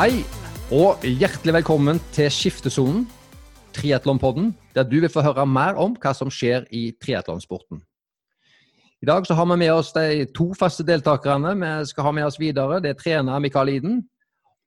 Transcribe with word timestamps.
Hei, 0.00 0.22
og 0.72 1.02
hjertelig 1.04 1.52
velkommen 1.58 1.98
til 2.16 2.30
Skiftesonen, 2.32 3.02
triatlonpodden, 3.76 4.46
der 4.72 4.86
du 4.88 4.94
vil 5.02 5.10
få 5.12 5.20
høre 5.20 5.44
mer 5.44 5.76
om 5.76 5.92
hva 6.00 6.14
som 6.16 6.30
skjer 6.32 6.62
i 6.72 6.86
triatlonsporten. 7.04 7.82
I 9.04 9.08
dag 9.10 9.26
så 9.28 9.36
har 9.36 9.44
vi 9.50 9.58
med 9.60 9.74
oss 9.74 9.90
de 9.92 10.24
to 10.32 10.46
faste 10.56 10.86
deltakerne 10.88 11.52
vi 11.52 11.72
skal 11.90 12.06
ha 12.06 12.12
med 12.16 12.24
oss 12.30 12.40
videre. 12.40 12.78
Det 12.80 12.94
er 12.94 12.96
trener 12.96 13.42
Mikael 13.44 13.74
Iden 13.74 13.98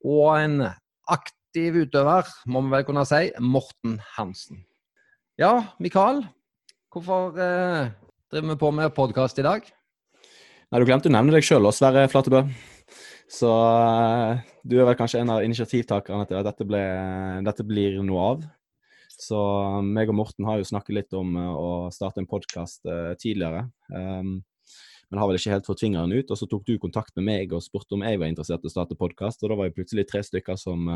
og 0.05 0.27
en 0.35 0.67
aktiv 1.09 1.79
utøver, 1.81 2.29
må 2.45 2.61
vi 2.67 2.75
vel 2.75 2.85
kunne 2.91 3.05
si, 3.09 3.31
Morten 3.41 3.95
Hansen. 4.13 4.61
Ja, 5.41 5.63
Mikael, 5.81 6.21
hvorfor 6.93 7.41
eh, 7.41 7.89
driver 8.29 8.53
vi 8.53 8.59
på 8.67 8.71
med 8.83 8.93
podkast 8.93 9.41
i 9.41 9.47
dag? 9.49 9.65
Nei, 9.65 10.77
Du 10.77 10.85
glemte 10.85 11.09
å 11.09 11.15
nevne 11.17 11.33
deg 11.33 11.49
sjøl, 11.49 11.71
Sverre 11.73 12.05
Flatebø. 12.13 12.43
Så 13.33 13.49
uh, 13.49 14.41
du 14.61 14.77
er 14.77 14.85
vel 14.85 14.97
kanskje 14.99 15.23
en 15.23 15.31
av 15.33 15.43
initiativtakerne 15.45 16.27
til 16.29 16.37
at 16.37 16.45
dette, 16.45 16.65
ble, 16.69 16.81
dette, 17.45 17.65
blir 17.65 17.97
noe 18.05 18.25
av. 18.33 18.43
Så 19.13 19.39
meg 19.85 20.11
og 20.11 20.17
Morten 20.19 20.45
har 20.45 20.59
jo 20.59 20.67
snakket 20.67 20.97
litt 20.99 21.15
om 21.17 21.33
uh, 21.39 21.53
å 21.53 21.69
starte 21.93 22.21
en 22.21 22.29
podkast 22.29 22.85
eh, 22.89 23.13
tidligere. 23.21 23.67
Um, 23.89 24.41
men 25.09 25.21
har 25.21 25.29
vel 25.29 25.37
ikke 25.37 25.53
helt 25.53 25.69
fått 25.69 25.81
fingeren 25.85 26.13
ut. 26.13 26.29
Og 26.29 26.37
så 26.37 26.49
tok 26.49 26.65
du 26.67 26.75
kontakt 26.81 27.15
med 27.17 27.27
meg 27.29 27.53
og 27.53 27.63
spurte 27.65 27.97
om 27.97 28.05
jeg 28.05 28.21
var 28.21 28.29
interessert 28.29 28.65
i 28.65 28.69
å 28.69 28.73
starte 28.73 28.97
podkast. 28.99 29.41
Og 29.41 29.51
da 29.51 29.57
var 29.57 29.69
vi 29.69 29.77
plutselig 29.77 30.07
tre 30.09 30.21
stykker 30.25 30.57
som, 30.57 30.89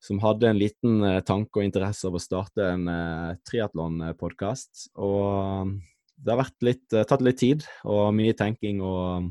som 0.00 0.22
hadde 0.24 0.48
en 0.48 0.60
liten 0.60 1.04
tanke 1.28 1.60
og 1.60 1.66
interesse 1.66 2.08
av 2.08 2.16
å 2.16 2.22
starte 2.22 2.68
en 2.68 2.88
uh, 2.88 3.34
triatlonpodkast. 3.48 4.88
Og 5.04 5.76
det 6.20 6.36
har 6.36 6.54
litt, 6.64 6.86
tatt 6.92 7.24
litt 7.24 7.40
tid 7.40 7.68
og 7.88 8.08
mye 8.16 8.36
tenking 8.36 8.80
og 8.84 9.28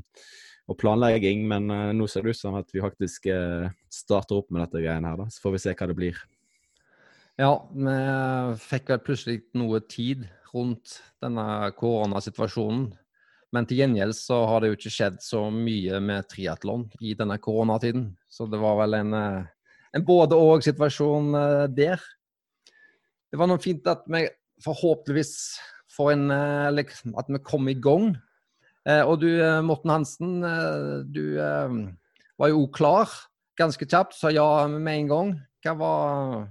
og 0.69 0.77
planlegging, 0.77 1.45
men 1.49 1.69
uh, 1.73 1.89
nå 1.95 2.07
ser 2.09 2.25
det 2.25 2.35
ut 2.35 2.39
som 2.39 2.57
at 2.59 2.69
vi 2.73 2.83
faktisk 2.83 3.29
uh, 3.33 3.69
starter 3.91 4.37
opp 4.39 4.51
med 4.53 4.63
dette 4.63 4.83
greiene 4.83 5.09
her, 5.09 5.17
da. 5.23 5.27
Så 5.33 5.41
får 5.43 5.55
vi 5.55 5.61
se 5.63 5.73
hva 5.73 5.89
det 5.89 5.97
blir. 5.97 6.19
Ja, 7.39 7.53
vi 7.71 7.93
fikk 8.59 8.91
vel 8.91 9.03
plutselig 9.05 9.39
noe 9.57 9.79
tid 9.87 10.25
rundt 10.51 10.97
denne 11.23 11.69
koronasituasjonen. 11.79 12.89
Men 13.55 13.65
til 13.65 13.79
gjengjeld 13.79 14.13
så 14.13 14.43
har 14.45 14.61
det 14.61 14.69
jo 14.69 14.77
ikke 14.77 14.91
skjedd 14.93 15.21
så 15.23 15.45
mye 15.53 16.01
med 16.03 16.27
triatlon 16.29 16.83
i 17.01 17.15
denne 17.17 17.39
koronatiden. 17.41 18.11
Så 18.29 18.45
det 18.51 18.59
var 18.61 18.75
vel 18.81 18.97
en, 18.99 19.15
eh, 19.15 19.47
en 19.95 20.05
både-og-situasjon 20.05 21.31
der. 21.73 22.03
Det 23.31 23.39
var 23.39 23.49
noe 23.49 23.63
fint 23.63 23.87
at 23.89 24.03
vi 24.05 24.27
forhåpentligvis 24.61 25.33
får 25.95 26.11
en 26.11 26.29
At 26.29 27.31
vi 27.31 27.39
kommer 27.39 27.71
i 27.71 27.79
gang 27.79 28.11
Eh, 28.11 28.28
og 29.05 29.19
du, 29.21 29.27
eh, 29.41 29.61
Morten 29.65 29.91
Hansen, 29.91 30.43
eh, 30.43 31.03
du 31.05 31.35
var 32.39 32.53
jo 32.53 32.67
klar 32.73 33.11
ganske 33.59 33.85
kjapt, 33.85 34.15
sa 34.15 34.31
ja 34.31 34.67
med 34.67 34.93
en 34.93 35.11
gang. 35.11 35.33
Hva 35.65 35.75
var, 35.77 36.47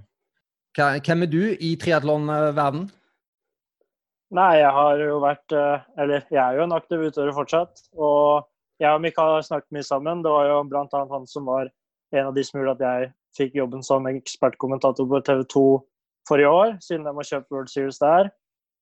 hvem 0.77 1.25
er 1.25 1.31
du 1.31 1.41
i 1.57 1.75
triatlonverden? 1.81 2.89
Nei, 4.29 4.51
jeg 4.59 4.69
har 4.69 4.99
jo 5.01 5.15
vært 5.23 5.53
Eller 5.97 6.21
jeg 6.29 6.37
er 6.37 6.59
jo 6.59 6.65
en 6.67 6.75
aktiv 6.77 7.01
utøver 7.01 7.33
fortsatt. 7.33 7.81
Og 7.97 8.45
jeg 8.79 8.93
og 8.93 9.01
Mikael 9.01 9.39
har 9.39 9.47
snakket 9.47 9.73
mye 9.73 9.87
sammen. 9.87 10.21
Det 10.21 10.29
var 10.29 10.45
jo 10.45 10.59
bl.a. 10.69 10.85
han 10.85 11.25
som 11.27 11.49
var 11.49 11.71
en 12.13 12.29
av 12.29 12.35
de 12.35 12.43
som 12.45 12.59
gjorde 12.59 12.77
at 12.77 12.85
jeg 12.85 13.09
fikk 13.39 13.57
jobben 13.57 13.81
som 13.85 14.05
ekspertkommentator 14.09 15.09
på 15.09 15.23
TV 15.25 15.41
2 15.49 15.65
forrige 16.29 16.53
år, 16.53 16.77
siden 16.83 17.07
de 17.07 17.15
har 17.15 17.27
kjøpt 17.31 17.51
World 17.53 17.71
Series 17.73 17.99
der. 18.01 18.29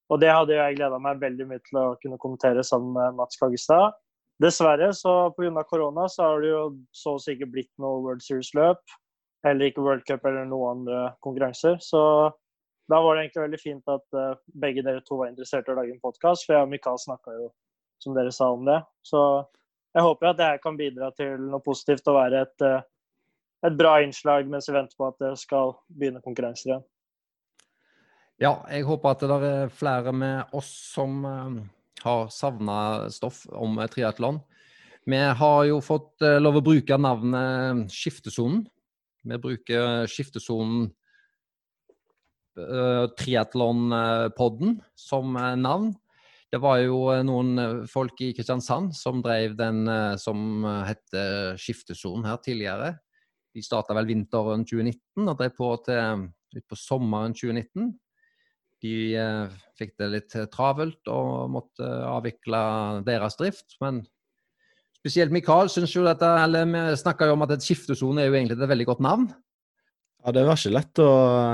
Og 0.08 0.22
det 0.24 0.32
hadde 0.32 0.56
jeg 0.56 0.78
gleda 0.78 1.00
meg 1.04 1.20
veldig 1.22 1.48
mye 1.50 1.64
til 1.68 1.80
å 1.82 1.88
kunne 2.02 2.20
kommentere 2.22 2.64
sammen 2.64 2.94
med 2.96 3.18
Mats 3.18 3.40
Kaggestad. 3.40 3.96
Dessverre, 4.42 4.92
så 4.94 5.34
pga. 5.36 5.64
korona, 5.66 6.08
så 6.10 6.24
har 6.24 6.42
det 6.42 6.52
jo 6.52 6.64
så 6.94 7.16
å 7.16 7.22
si 7.22 7.34
ikke 7.34 7.50
blitt 7.52 7.72
noe 7.82 8.04
World 8.06 8.22
Series-løp. 8.22 8.80
Heller 9.46 9.72
ikke 9.72 9.82
World 9.82 10.06
Cup 10.06 10.26
eller 10.26 10.46
noen 10.46 10.78
andre 10.78 11.00
konkurranser. 11.26 11.80
Så 11.82 12.02
da 12.88 13.02
var 13.02 13.16
det 13.16 13.26
egentlig 13.26 13.44
veldig 13.44 13.62
fint 13.62 13.92
at 13.92 14.06
uh, 14.16 14.36
begge 14.62 14.84
dere 14.86 15.02
to 15.06 15.18
var 15.20 15.32
interessert 15.32 15.68
i 15.68 15.74
å 15.74 15.78
lage 15.80 15.96
en 15.96 16.04
podkast. 16.04 16.46
For 16.46 16.56
jeg 16.56 16.68
og 16.68 16.72
Mikael 16.72 17.02
snakka 17.02 17.34
jo, 17.36 17.50
som 18.04 18.16
dere 18.16 18.32
sa, 18.32 18.52
om 18.54 18.68
det. 18.68 18.78
Så 19.04 19.22
jeg 19.98 20.06
håper 20.06 20.30
at 20.32 20.44
jeg 20.46 20.62
kan 20.64 20.78
bidra 20.80 21.10
til 21.18 21.50
noe 21.50 21.64
positivt 21.66 22.08
og 22.08 22.20
være 22.20 22.46
et, 22.46 22.64
uh, 22.64 23.26
et 23.68 23.80
bra 23.80 23.98
innslag 24.06 24.48
mens 24.52 24.70
vi 24.70 24.78
venter 24.78 25.00
på 25.00 25.10
at 25.10 25.18
det 25.24 25.34
skal 25.42 25.76
begynne 25.90 26.24
konkurranser 26.24 26.72
igjen. 26.72 26.86
Ja, 28.38 28.52
jeg 28.70 28.86
håper 28.86 29.16
at 29.16 29.24
det 29.26 29.38
er 29.50 29.72
flere 29.74 30.12
med 30.14 30.52
oss 30.54 30.70
som 30.92 31.24
uh, 31.26 31.56
har 32.04 32.28
savna 32.30 33.10
stoff 33.10 33.48
om 33.50 33.80
triatlon. 33.90 34.38
Vi 35.10 35.22
har 35.40 35.62
jo 35.66 35.80
fått 35.82 36.22
uh, 36.22 36.38
lov 36.38 36.60
å 36.60 36.66
bruke 36.68 37.00
navnet 37.02 37.90
Skiftesonen. 37.90 38.62
Vi 39.26 39.42
bruker 39.42 40.06
Skiftesonen 40.06 40.86
uh, 42.62 43.10
Triatlonpodden 43.18 44.78
som 44.94 45.34
navn. 45.58 45.96
Det 46.54 46.62
var 46.62 46.78
jo 46.86 47.10
noen 47.26 47.88
folk 47.90 48.22
i 48.22 48.36
Kristiansand 48.38 48.94
som 48.96 49.18
drev 49.26 49.58
den 49.58 49.82
som 50.22 50.64
het 50.88 51.18
Skiftesonen 51.60 52.24
her 52.30 52.38
tidligere. 52.40 52.94
De 53.52 53.66
starta 53.66 53.98
vel 53.98 54.08
vinteren 54.08 54.64
2019 54.64 55.26
og 55.26 55.40
drev 55.42 55.58
på 55.58 55.74
til 55.90 56.30
utpå 56.56 56.78
sommeren 56.80 57.36
2019. 57.36 57.98
De 58.86 58.94
eh, 59.18 59.56
fikk 59.78 59.96
det 60.02 60.12
litt 60.14 60.36
eh, 60.38 60.50
travelt 60.54 61.10
og 61.10 61.50
måtte 61.54 61.88
avvikle 62.06 62.60
deres 63.08 63.38
drift. 63.40 63.78
Men 63.82 64.04
spesielt 65.00 65.34
Mikael 65.34 65.72
syns 65.72 65.96
jo 65.96 66.06
dette 66.06 66.28
Eller 66.44 66.68
vi 66.70 66.84
snakka 67.00 67.30
jo 67.30 67.38
om 67.38 67.46
at 67.46 67.56
et 67.56 67.66
skiftesone 67.66 68.22
er 68.22 68.30
jo 68.30 68.38
egentlig 68.38 68.60
et 68.60 68.74
veldig 68.74 68.90
godt 68.92 69.06
navn. 69.06 69.30
Ja, 70.26 70.34
det 70.36 70.44
var 70.44 70.60
ikke 70.60 70.74
lett 70.74 71.00
å 71.00 71.10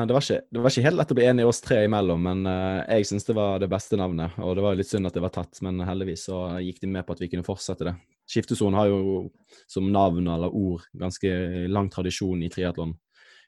det 0.08 0.16
var 0.16 0.24
ikke, 0.24 0.40
det 0.50 0.62
var 0.64 0.74
ikke 0.74 0.86
helt 0.88 0.98
lett 0.98 1.12
å 1.14 1.18
bli 1.20 1.26
enige 1.30 1.50
oss 1.52 1.60
tre 1.62 1.82
imellom, 1.86 2.24
men 2.26 2.48
uh, 2.48 2.80
jeg 2.88 3.06
syns 3.06 3.28
det 3.28 3.36
var 3.38 3.60
det 3.62 3.70
beste 3.70 4.00
navnet. 4.00 4.40
Og 4.42 4.56
det 4.58 4.64
var 4.66 4.80
litt 4.80 4.90
synd 4.90 5.06
at 5.06 5.14
det 5.14 5.22
var 5.22 5.34
tatt, 5.36 5.60
men 5.62 5.84
heldigvis 5.86 6.26
så 6.30 6.40
gikk 6.64 6.80
de 6.82 6.90
med 6.96 7.06
på 7.06 7.14
at 7.14 7.22
vi 7.22 7.30
kunne 7.30 7.46
fortsette 7.46 7.86
det. 7.86 7.94
Skiftesonen 8.34 8.80
har 8.80 8.90
jo 8.90 9.28
som 9.70 9.92
navn 9.94 10.32
eller 10.32 10.56
ord 10.56 10.88
ganske 10.98 11.30
lang 11.70 11.92
tradisjon 11.94 12.42
i 12.42 12.50
triatlon 12.50 12.96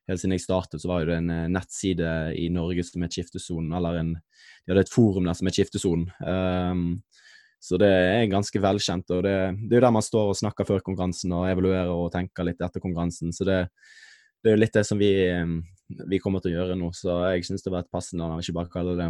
helt 0.09 0.21
siden 0.21 0.35
jeg 0.35 0.45
startet, 0.45 0.81
så 0.81 0.91
var 0.91 1.05
det 1.07 1.19
en 1.19 1.31
eh, 1.33 1.51
nettside 1.51 2.09
i 2.37 2.47
Norge 2.53 2.85
som 2.85 3.05
het 3.05 3.15
Skiftesonen, 3.15 3.73
eller 3.77 4.01
en, 4.01 4.15
de 4.15 4.73
hadde 4.73 4.85
et 4.85 4.93
forum 4.93 5.27
der 5.27 5.37
som 5.37 5.49
het 5.49 5.57
Skiftesonen. 5.57 6.09
Um, 6.21 6.87
så 7.65 7.79
det 7.81 7.89
er 7.89 8.27
ganske 8.29 8.61
velkjent, 8.61 9.09
og 9.15 9.23
det, 9.25 9.37
det 9.65 9.73
er 9.73 9.79
jo 9.79 9.85
der 9.87 9.93
man 9.95 10.05
står 10.05 10.33
og 10.33 10.37
snakker 10.37 10.67
før 10.67 10.83
konkurransen 10.85 11.31
og 11.33 11.47
evaluerer 11.49 11.89
og 11.89 12.11
tenker 12.13 12.45
litt 12.45 12.59
etter 12.61 12.83
konkurransen. 12.83 13.31
Så 13.33 13.47
det, 13.47 13.63
det 14.43 14.51
er 14.51 14.57
jo 14.57 14.61
litt 14.61 14.75
det 14.75 14.83
som 14.85 14.99
vi, 15.01 15.09
ehm, 15.31 15.55
vi, 16.11 16.19
kommer 16.21 16.43
til 16.43 16.53
å 16.53 16.59
gjøre 16.59 16.75
nå. 16.77 16.91
Så 16.93 17.15
jeg 17.33 17.47
syns 17.47 17.65
det 17.65 17.73
var 17.73 17.81
et 17.81 17.89
passende 17.93 18.21
navn, 18.21 18.43
ikke 18.43 18.59
bare 18.59 18.73
kalle 18.75 18.93
det 18.99 19.09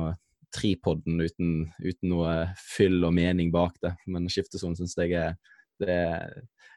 Tripodden 0.55 1.19
uten, 1.19 1.49
uten, 1.83 2.07
noe 2.13 2.35
fyll 2.55 3.01
og 3.03 3.11
mening 3.17 3.49
bak 3.51 3.75
det. 3.83 3.91
Men 4.07 4.29
skiftesonen 4.31 4.77
syns 4.79 4.95
jeg 4.95 5.11
er 5.19 5.35
det, 5.83 5.99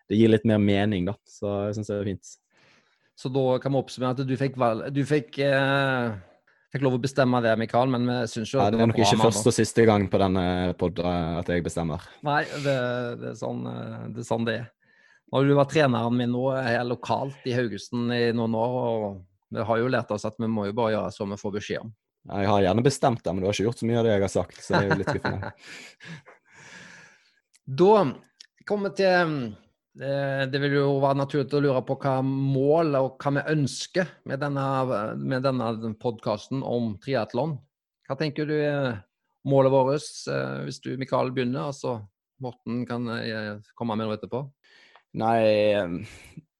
det, 0.08 0.18
gir 0.18 0.32
litt 0.32 0.48
mer 0.50 0.58
mening, 0.58 1.06
da. 1.06 1.14
Så 1.30 1.52
jeg 1.68 1.78
syns 1.78 1.92
det 1.92 1.98
er 2.00 2.10
fint. 2.10 2.32
Så 3.18 3.30
da 3.34 3.44
kan 3.58 3.74
vi 3.74 3.80
oppsummere 3.80 4.14
at 4.14 4.26
du 4.28 4.34
fikk, 4.38 4.56
du 4.94 5.00
fikk, 5.06 5.40
eh, 5.42 6.12
fikk 6.70 6.84
lov 6.86 7.00
å 7.00 7.02
bestemme 7.02 7.40
det, 7.42 7.56
Mikael, 7.58 7.90
men 7.90 8.06
vi 8.06 8.18
syns 8.30 8.52
jo 8.52 8.60
ja, 8.60 8.68
det, 8.70 8.78
er 8.78 8.92
nok 8.92 9.00
ikke 9.02 9.18
første 9.24 9.50
og 9.50 9.56
siste 9.56 9.86
gang 9.88 10.06
på 10.12 10.20
denne 10.22 10.44
podden 10.78 11.40
at 11.40 11.50
jeg 11.50 11.64
bestemmer. 11.66 12.04
Nei, 12.26 12.44
det, 12.62 12.76
det, 13.18 13.32
er 13.32 13.40
sånn, 13.40 13.64
eh, 13.66 14.04
det, 14.14 14.22
er 14.22 14.28
sånn, 14.28 14.46
det 14.46 14.54
er. 14.60 14.68
Nå 15.28 15.40
har 15.40 15.50
du 15.50 15.56
vært 15.58 15.74
treneren 15.74 16.14
min 16.14 16.30
nå 16.30 16.44
her 16.54 16.86
lokalt 16.86 17.50
i 17.50 17.58
Haugesund 17.58 18.14
i 18.14 18.28
noen 18.38 18.54
år, 18.56 18.78
og 18.86 19.56
vi 19.56 19.66
har 19.66 19.82
jo 19.82 19.90
lært 19.90 20.14
oss 20.14 20.28
at 20.28 20.38
vi 20.38 20.46
må 20.54 20.68
jo 20.68 20.78
bare 20.78 20.94
gjøre 20.94 21.12
som 21.18 21.34
vi 21.34 21.42
får 21.42 21.58
beskjed 21.58 21.82
om. 21.82 21.90
Jeg 22.28 22.48
har 22.52 22.64
gjerne 22.68 22.84
bestemt 22.86 23.24
det, 23.24 23.32
men 23.32 23.42
du 23.42 23.48
har 23.48 23.56
ikke 23.56 23.66
gjort 23.66 23.82
så 23.82 23.88
mye 23.88 23.98
av 23.98 24.06
det 24.06 24.14
jeg 24.14 24.28
har 24.28 24.36
sagt, 24.36 24.62
så 24.62 24.76
det 24.76 24.78
er 24.78 24.92
jo 24.92 25.00
litt 25.02 25.10
skuffende. 25.10 25.50
da 27.82 27.94
kommer 28.68 28.92
vi 28.92 29.02
til 29.02 29.34
det 29.98 30.60
vil 30.62 30.76
jo 30.76 30.98
være 31.02 31.18
naturlig 31.18 31.58
å 31.58 31.62
lure 31.64 31.80
på 31.82 31.96
hva 31.98 32.18
mål 32.22 32.94
og 33.00 33.16
hva 33.18 33.32
vi 33.34 33.42
ønsker 33.56 34.12
med 34.30 34.38
denne, 34.44 34.66
med 35.18 35.42
denne 35.42 35.94
podkasten 35.98 36.62
om 36.62 36.92
triatlon. 37.02 37.56
Hva 38.06 38.16
tenker 38.20 38.46
du 38.46 38.54
er 38.56 39.00
målet 39.48 39.72
vårt, 39.72 40.06
eh, 40.30 40.62
hvis 40.66 40.80
du 40.84 40.94
Mikael 41.00 41.32
begynner, 41.34 41.68
og 41.68 41.76
så 41.76 41.98
Morten 42.42 42.84
kan 42.86 43.08
eh, 43.16 43.58
komme 43.74 43.96
med 43.98 44.06
noe 44.08 44.16
etterpå? 44.18 44.44
Nei, 45.18 45.74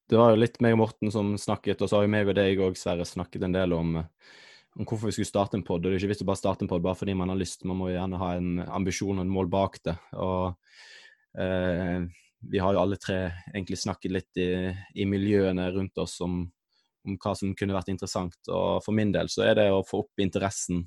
det 0.09 0.19
var 0.19 0.33
jo 0.33 0.41
litt 0.41 0.59
meg 0.65 0.75
og 0.75 0.83
Morten 0.83 1.13
som 1.15 1.35
snakket, 1.39 1.83
og 1.83 1.91
så 1.91 1.99
har 1.99 2.07
jo 2.07 2.13
meg 2.13 2.31
og 2.31 2.39
deg 2.39 2.63
òg, 2.65 2.79
Sverre, 2.81 3.07
snakket 3.07 3.45
en 3.47 3.57
del 3.57 3.75
om, 3.77 3.99
om 4.01 4.85
hvorfor 4.85 5.11
vi 5.11 5.19
skulle 5.19 5.31
starte 5.31 5.59
en 5.59 5.67
pod. 5.67 5.85
Det 5.85 5.93
er 5.93 6.01
ikke 6.01 6.15
vits 6.15 6.25
å 6.25 6.31
bare 6.31 6.43
starte 6.43 6.67
en 6.67 6.71
pod 6.71 6.85
bare 6.85 6.99
fordi 6.99 7.17
man 7.19 7.33
har 7.33 7.41
lyst, 7.41 7.67
man 7.69 7.81
må 7.81 7.93
gjerne 7.93 8.21
ha 8.21 8.33
en 8.39 8.65
ambisjon 8.67 9.19
og 9.19 9.27
en 9.27 9.35
mål 9.37 9.53
bak 9.53 9.79
det. 9.87 9.99
og 10.17 10.57
eh, 11.39 12.09
vi 12.41 12.61
har 12.63 12.75
jo 12.75 12.83
alle 12.83 12.99
tre 13.01 13.19
egentlig 13.53 13.79
snakket 13.81 14.15
litt 14.15 14.41
i, 14.41 14.71
i 14.95 15.07
miljøene 15.09 15.69
rundt 15.75 15.99
oss 15.99 16.19
om, 16.25 16.45
om, 17.07 17.17
hva 17.19 17.35
som 17.39 17.55
kunne 17.59 17.77
vært 17.77 17.91
interessant. 17.93 18.39
Og 18.47 18.85
for 18.85 18.97
min 18.97 19.13
del 19.15 19.31
så 19.33 19.47
er 19.49 19.59
det 19.59 19.67
å 19.73 19.85
få 19.87 20.05
opp 20.05 20.23
interessen 20.23 20.85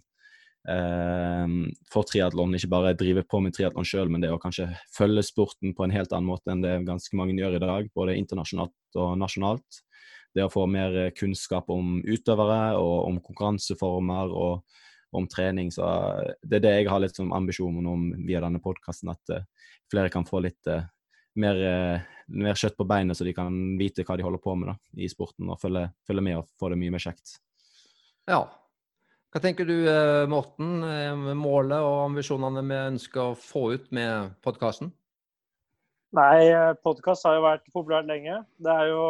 eh, 0.69 1.55
for 1.91 2.07
triatlon. 2.07 2.55
Ikke 2.57 2.71
bare 2.71 2.95
drive 2.97 3.25
på 3.27 3.41
med 3.43 3.55
triatlon 3.57 3.87
sjøl, 3.87 4.11
men 4.11 4.23
det 4.23 4.31
å 4.31 4.39
kanskje 4.41 4.69
følge 4.95 5.25
sporten 5.27 5.75
på 5.77 5.85
en 5.85 5.95
helt 5.95 6.13
annen 6.15 6.31
måte 6.31 6.53
enn 6.53 6.63
det 6.63 6.77
ganske 6.87 7.19
mange 7.19 7.37
gjør 7.39 7.59
i 7.59 7.63
dag, 7.65 7.91
både 7.95 8.19
internasjonalt 8.21 9.01
og 9.01 9.15
nasjonalt. 9.19 9.83
det 10.31 10.45
å 10.45 10.51
få 10.51 10.63
mer 10.71 10.95
eh, 10.95 11.11
kunnskap 11.11 11.67
om 11.73 11.97
utøvere 12.07 12.77
og 12.79 13.09
om 13.09 13.19
konkurranseformer 13.19 14.31
og 14.31 14.63
om 15.11 15.27
trening. 15.27 15.71
Så 15.71 15.83
eh, 15.83 16.33
det 16.43 16.61
er 16.61 16.65
det 16.65 16.73
jeg 16.79 16.89
har 16.91 17.03
litt 17.03 17.17
som 17.17 17.33
ambisjon 17.35 17.85
om 17.87 18.09
via 18.27 18.41
denne 18.43 18.61
podkasten, 18.63 19.11
at 19.11 19.35
uh, 19.35 19.69
flere 19.91 20.11
kan 20.13 20.27
få 20.27 20.41
litt 20.45 20.71
uh, 20.71 20.85
mer, 21.39 21.59
uh, 21.61 22.23
mer, 22.27 22.57
kjøtt 22.59 22.77
på 22.79 22.87
beinet, 22.89 23.17
så 23.17 23.27
de 23.27 23.35
kan 23.37 23.55
vite 23.79 24.05
hva 24.07 24.17
de 24.19 24.25
holder 24.25 24.41
på 24.43 24.55
med 24.59 24.73
da, 24.73 24.75
i 24.97 25.09
sporten, 25.11 25.51
og 25.51 25.59
følge, 25.61 25.87
følge 26.07 26.25
med 26.25 26.39
og 26.41 26.49
få 26.59 26.71
det 26.73 26.79
mye 26.81 26.95
mer 26.95 27.03
kjekt. 27.03 27.37
Ja. 28.29 28.43
Hva 29.31 29.39
tenker 29.39 29.63
du, 29.63 29.75
Morten, 30.27 30.81
målet 31.39 31.79
og 31.79 32.01
ambisjonene 32.09 32.65
vi 32.67 32.79
ønsker 32.89 33.29
å 33.29 33.37
få 33.39 33.69
ut 33.77 33.85
med 33.95 34.33
podkasten? 34.43 34.89
Nei, 36.19 36.51
podkast 36.83 37.23
har 37.23 37.37
jo 37.37 37.45
vært 37.45 37.69
populært 37.71 38.09
lenge. 38.11 38.41
Det 38.59 38.73
er 38.75 38.91
jo 38.91 39.05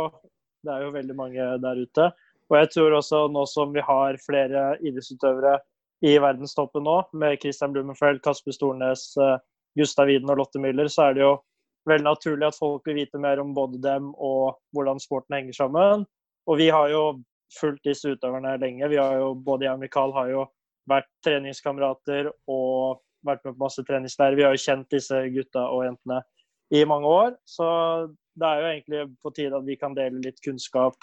det 0.65 0.74
er 0.74 0.85
jo 0.85 0.94
veldig 0.94 1.17
mange 1.17 1.47
der 1.63 1.81
ute. 1.81 2.07
Og 2.51 2.57
jeg 2.59 2.71
tror 2.74 2.97
også 2.97 3.25
nå 3.31 3.45
som 3.50 3.71
vi 3.74 3.83
har 3.85 4.19
flere 4.21 4.65
idrettsutøvere 4.83 5.57
i 6.06 6.15
verdenstoppen 6.21 6.85
nå, 6.85 6.97
med 7.13 7.39
Christian 7.41 7.74
Blumenfeld, 7.74 8.21
Kasper 8.25 8.56
Stornes, 8.56 9.12
eh, 9.21 9.38
Gustav 9.77 10.09
Widen 10.09 10.29
og 10.33 10.41
Lotte 10.41 10.62
Müller, 10.62 10.89
så 10.89 11.07
er 11.07 11.17
det 11.17 11.24
jo 11.24 11.35
veldig 11.89 12.06
naturlig 12.06 12.48
at 12.48 12.57
folk 12.57 12.86
vil 12.88 13.00
vite 13.01 13.19
mer 13.22 13.42
om 13.42 13.54
både 13.57 13.80
dem 13.81 14.12
og 14.18 14.57
hvordan 14.75 15.01
sporten 15.01 15.38
henger 15.38 15.57
sammen. 15.57 16.06
Og 16.50 16.60
vi 16.62 16.69
har 16.74 16.89
jo 16.92 17.04
fulgt 17.60 17.86
disse 17.88 18.13
utøverne 18.13 18.57
lenge. 18.62 18.89
Vi 18.89 19.00
har 19.00 19.18
jo, 19.19 19.33
Både 19.36 19.66
jeg 19.66 19.75
og 19.75 19.81
Mikael 19.83 20.13
har 20.16 20.30
jo 20.31 20.45
vært 20.89 21.10
treningskamerater 21.25 22.31
og 22.50 23.01
vært 23.25 23.44
med 23.45 23.56
på 23.56 23.63
masse 23.63 23.83
treningsleirer. 23.86 24.38
Vi 24.38 24.45
har 24.45 24.56
jo 24.56 24.63
kjent 24.63 24.89
disse 24.94 25.19
gutta 25.33 25.68
og 25.69 25.86
jentene 25.86 26.22
i 26.74 26.83
mange 26.88 27.10
år. 27.10 27.36
Så 27.45 27.68
det 28.39 28.48
er 28.48 28.62
jo 28.62 28.69
egentlig 28.72 29.04
på 29.22 29.34
tide 29.36 29.57
at 29.57 29.68
vi 29.68 29.77
kan 29.77 29.98
dele 29.98 30.24
litt 30.24 30.42
kunnskap, 30.45 30.95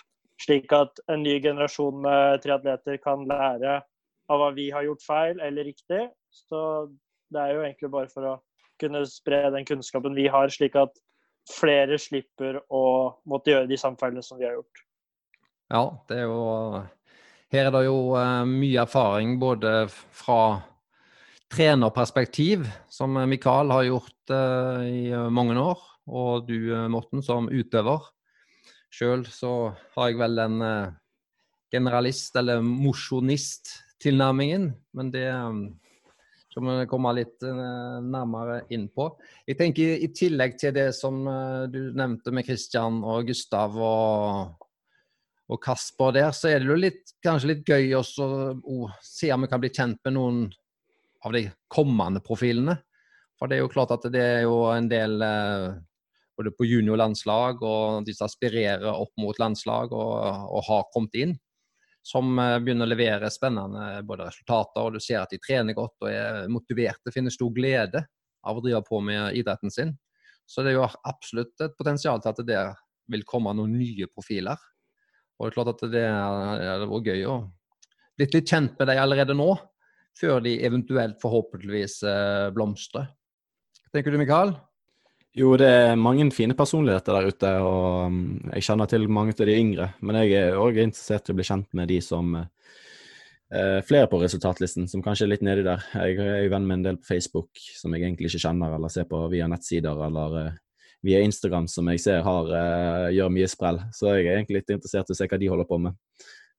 slik 0.42 0.72
at 0.74 1.00
en 1.12 1.22
ny 1.22 1.38
generasjon 1.44 2.00
med 2.02 2.42
triatleter 2.42 2.98
kan 3.02 3.26
lære 3.28 3.80
av 4.28 4.42
hva 4.42 4.50
vi 4.56 4.68
har 4.72 4.86
gjort 4.86 5.04
feil 5.04 5.40
eller 5.44 5.68
riktig. 5.68 6.08
Så 6.32 6.88
det 7.32 7.42
er 7.42 7.54
jo 7.54 7.64
egentlig 7.64 7.92
bare 7.92 8.10
for 8.12 8.26
å 8.28 8.36
kunne 8.80 9.04
spre 9.10 9.46
den 9.54 9.66
kunnskapen 9.68 10.16
vi 10.16 10.28
har, 10.32 10.50
slik 10.52 10.76
at 10.78 10.94
flere 11.48 11.98
slipper 12.00 12.60
å 12.68 12.84
måtte 13.28 13.54
gjøre 13.54 13.70
de 13.70 13.80
samme 13.80 14.24
som 14.24 14.40
vi 14.40 14.48
har 14.48 14.58
gjort. 14.58 14.84
Ja, 15.68 15.84
det 16.08 16.22
er 16.22 16.28
jo 16.28 16.42
Her 17.52 17.68
er 17.68 17.72
det 17.72 17.84
jo 17.86 18.00
uh, 18.12 18.44
mye 18.44 18.82
erfaring 18.82 19.38
både 19.40 19.86
fra 19.88 20.60
trenerperspektiv, 21.48 22.66
som 22.92 23.16
Mikael 23.28 23.72
har 23.72 23.86
gjort 23.86 24.34
uh, 24.34 24.84
i 24.84 25.08
mange 25.32 25.56
år, 25.56 25.80
og 26.08 26.48
du, 26.48 26.72
eh, 26.74 26.88
Morten, 26.88 27.22
som 27.22 27.48
utøver. 27.48 28.00
Sjøl 28.92 29.26
så 29.28 29.74
har 29.96 30.08
jeg 30.08 30.18
vel 30.20 30.38
eh, 30.40 30.90
generalist- 31.74 32.36
eller 32.40 32.60
mosjonist-tilnærmingen, 32.64 34.72
men 34.96 35.10
det 35.12 35.28
skal 36.48 36.64
vi 36.64 36.86
komme 36.88 37.12
litt 37.16 37.44
uh, 37.44 37.98
nærmere 38.04 38.62
inn 38.74 38.88
på. 38.92 39.10
Jeg 39.48 39.58
tenker 39.58 40.00
I 40.00 40.08
tillegg 40.16 40.56
til 40.60 40.72
det 40.76 40.88
som 40.96 41.20
uh, 41.28 41.66
du 41.70 41.90
nevnte 41.96 42.32
med 42.34 42.46
Kristian 42.48 43.02
og 43.04 43.28
Gustav 43.28 43.76
og, 43.76 44.64
og, 45.48 45.58
Kasper 45.62 46.16
der, 46.16 46.32
så 46.32 46.52
er 46.52 46.62
det 46.62 46.72
jo 46.72 46.78
litt, 46.80 47.14
kanskje 47.24 47.52
litt 47.52 47.68
gøy 47.68 47.92
også 47.98 48.30
å 48.58 48.88
se 49.04 49.32
om 49.34 49.44
vi 49.44 49.52
kan 49.52 49.62
bli 49.62 49.72
kjent 49.74 50.00
med 50.08 50.16
noen 50.16 50.46
av 51.26 51.34
de 51.34 51.48
kommende 51.72 52.22
profilene. 52.24 52.78
For 53.38 53.50
det 53.50 53.58
er 53.58 53.62
jo 53.62 53.70
klart 53.70 53.92
at 53.94 54.08
det 54.10 54.24
er 54.24 54.42
jo 54.48 54.64
en 54.72 54.88
del 54.90 55.20
uh, 55.22 55.76
både 56.38 56.54
på 56.54 56.66
juniorlandslag 56.70 57.62
og 57.66 58.06
de 58.06 58.14
som 58.14 58.28
aspirerer 58.28 58.88
opp 58.88 59.12
mot 59.18 59.38
landslag 59.42 59.92
og, 59.92 60.14
og, 60.48 60.60
har 60.68 60.88
kommet 60.94 61.18
inn, 61.18 61.34
som 62.08 62.38
eh, 62.40 62.56
begynner 62.64 62.88
å 62.88 62.92
levere 62.92 63.30
spennende 63.32 64.02
både 64.08 64.30
resultater, 64.30 64.84
og 64.84 64.96
du 64.96 65.02
ser 65.02 65.20
at 65.22 65.32
de 65.34 65.40
trener 65.42 65.76
godt 65.76 66.06
og 66.06 66.12
er 66.12 66.46
motiverte, 66.52 67.12
finner 67.14 67.34
stor 67.34 67.52
glede 67.54 68.04
av 68.48 68.58
å 68.58 68.64
drive 68.64 68.80
på 68.86 69.00
med 69.04 69.36
idretten 69.36 69.72
sin. 69.72 69.92
Så 70.48 70.64
det 70.64 70.72
er 70.72 70.78
jo 70.78 70.88
absolutt 70.88 71.60
et 71.64 71.76
potensial 71.76 72.22
til 72.24 72.32
at 72.32 72.44
det 72.48 72.62
vil 73.12 73.26
komme 73.28 73.52
noen 73.56 73.74
nye 73.76 74.08
profiler. 74.08 74.56
Og 75.36 75.46
det 75.46 75.50
er 75.50 75.56
klart 75.58 75.72
at 75.74 75.84
det 75.92 76.04
er 76.08 76.86
vært 76.88 77.10
gøy 77.12 77.26
å 77.28 77.34
bli 78.18 78.28
litt 78.32 78.48
kjent 78.48 78.78
med 78.78 78.88
dem 78.88 79.02
allerede 79.02 79.36
nå, 79.36 79.52
før 80.18 80.40
de 80.42 80.56
eventuelt 80.66 81.20
forhåpentligvis 81.22 82.00
blomstrer. 82.56 83.12
Hva 83.84 83.92
Tenker 83.94 84.16
du, 84.16 84.18
Mikael? 84.20 84.56
Jo, 85.36 85.52
det 85.60 85.68
er 85.68 85.98
mange 86.00 86.24
fine 86.32 86.56
personligheter 86.56 87.14
der 87.18 87.28
ute, 87.28 87.50
og 87.60 88.06
um, 88.08 88.20
jeg 88.54 88.64
kjenner 88.64 88.88
til 88.90 89.04
mange 89.12 89.34
av 89.36 89.44
de 89.46 89.56
yngre. 89.58 89.90
Men 90.00 90.22
jeg 90.22 90.32
er 90.38 90.56
òg 90.58 90.80
interessert 90.80 91.28
i 91.28 91.34
å 91.34 91.38
bli 91.38 91.46
kjent 91.46 91.68
med 91.76 91.90
de 91.92 91.98
som 92.02 92.32
eh, 92.38 93.80
flere 93.86 94.08
på 94.10 94.22
resultatlisten, 94.22 94.88
som 94.88 95.04
kanskje 95.04 95.28
er 95.28 95.32
litt 95.34 95.44
nedi 95.44 95.66
der. 95.66 95.84
Jeg 95.94 96.16
er 96.24 96.40
jo 96.46 96.54
venn 96.54 96.66
med 96.66 96.80
en 96.80 96.86
del 96.88 96.98
på 97.02 97.10
Facebook 97.12 97.60
som 97.76 97.94
jeg 97.94 98.06
egentlig 98.06 98.32
ikke 98.32 98.46
kjenner, 98.46 98.74
eller 98.78 98.92
ser 98.92 99.06
på 99.10 99.20
via 99.30 99.46
nettsider, 99.52 100.00
eller 100.08 100.40
eh, 100.40 100.56
via 101.06 101.20
Instagram, 101.22 101.68
som 101.70 101.92
jeg 101.92 102.02
ser 102.02 102.24
har, 102.26 102.52
eh, 102.58 103.08
gjør 103.18 103.34
mye 103.36 103.50
sprell. 103.52 103.82
Så 103.94 104.16
jeg 104.16 104.26
er 104.26 104.40
egentlig 104.40 104.62
litt 104.62 104.76
interessert 104.78 105.12
i 105.12 105.14
å 105.14 105.20
se 105.20 105.28
hva 105.28 105.38
de 105.38 105.52
holder 105.52 105.68
på 105.68 105.82
med. 105.84 106.00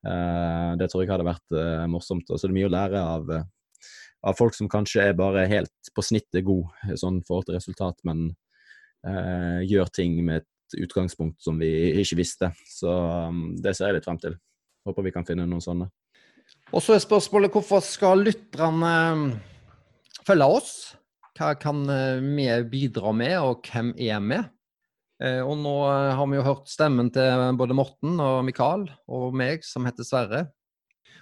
Eh, 0.07 0.73
det 0.79 0.87
tror 0.87 1.03
jeg 1.03 1.11
hadde 1.11 1.27
vært 1.27 1.55
eh, 1.57 1.87
morsomt. 1.91 2.29
Og 2.29 2.39
så 2.39 2.47
er 2.47 2.53
det 2.53 2.59
mye 2.59 2.69
å 2.69 2.75
lære 2.75 3.01
av, 3.01 3.31
eh, 3.35 3.47
av 4.29 4.37
folk 4.39 4.55
som 4.55 4.69
kanskje 4.71 5.09
er 5.09 5.17
bare 5.19 5.47
helt 5.51 5.91
på 5.95 6.05
snittet 6.05 6.45
god 6.47 6.95
sånn 6.99 7.19
forhold 7.27 7.49
til 7.49 7.59
resultat, 7.59 7.99
men 8.07 8.29
eh, 9.07 9.61
gjør 9.69 9.91
ting 9.93 10.17
med 10.25 10.43
et 10.43 10.79
utgangspunkt 10.83 11.41
som 11.43 11.59
vi 11.61 11.69
ikke 12.01 12.19
visste. 12.19 12.51
Så 12.67 12.89
um, 12.89 13.55
det 13.61 13.75
ser 13.77 13.89
jeg 13.89 13.99
litt 13.99 14.09
frem 14.09 14.19
til. 14.21 14.37
Håper 14.87 15.05
vi 15.05 15.13
kan 15.15 15.27
finne 15.27 15.47
noen 15.49 15.63
sånne. 15.63 15.89
Og 16.73 16.83
så 16.83 16.95
er 16.95 17.03
spørsmålet 17.03 17.53
hvorfor 17.53 17.81
skal 17.85 18.23
lytterne 18.25 18.93
um, 19.13 19.25
følge 20.27 20.49
oss? 20.59 20.71
Hva 21.37 21.53
kan 21.59 21.83
uh, 21.89 22.21
vi 22.21 22.47
bidra 22.69 23.13
med, 23.15 23.35
og 23.41 23.69
hvem 23.69 23.93
er 23.97 24.23
vi? 24.25 24.39
Eh, 25.19 25.41
og 25.43 25.57
nå 25.59 25.73
uh, 25.83 26.13
har 26.15 26.27
vi 26.31 26.37
jo 26.37 26.45
hørt 26.45 26.69
stemmen 26.71 27.09
til 27.11 27.49
både 27.59 27.75
Morten 27.75 28.21
og 28.23 28.39
Mikael 28.47 28.85
og 29.11 29.35
meg, 29.35 29.65
som 29.67 29.87
heter 29.87 30.07
Sverre. 30.07 30.45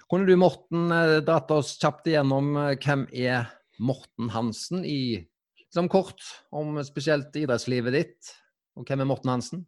Kunne 0.08 0.28
du, 0.28 0.36
Morten, 0.38 0.86
uh, 0.92 1.18
dratt 1.24 1.50
oss 1.54 1.74
kjapt 1.80 2.06
igjennom 2.10 2.52
hvem 2.78 3.08
er 3.10 3.50
Morten 3.82 4.30
Hansen 4.34 4.84
i 4.86 5.26
som 5.74 5.88
kort 5.90 6.22
om 6.54 6.78
spesielt 6.86 7.34
idrettslivet 7.36 7.94
ditt, 7.94 8.30
og 8.78 8.88
hvem 8.88 9.04
er 9.04 9.08
Morten 9.10 9.32
Hansen? 9.32 9.66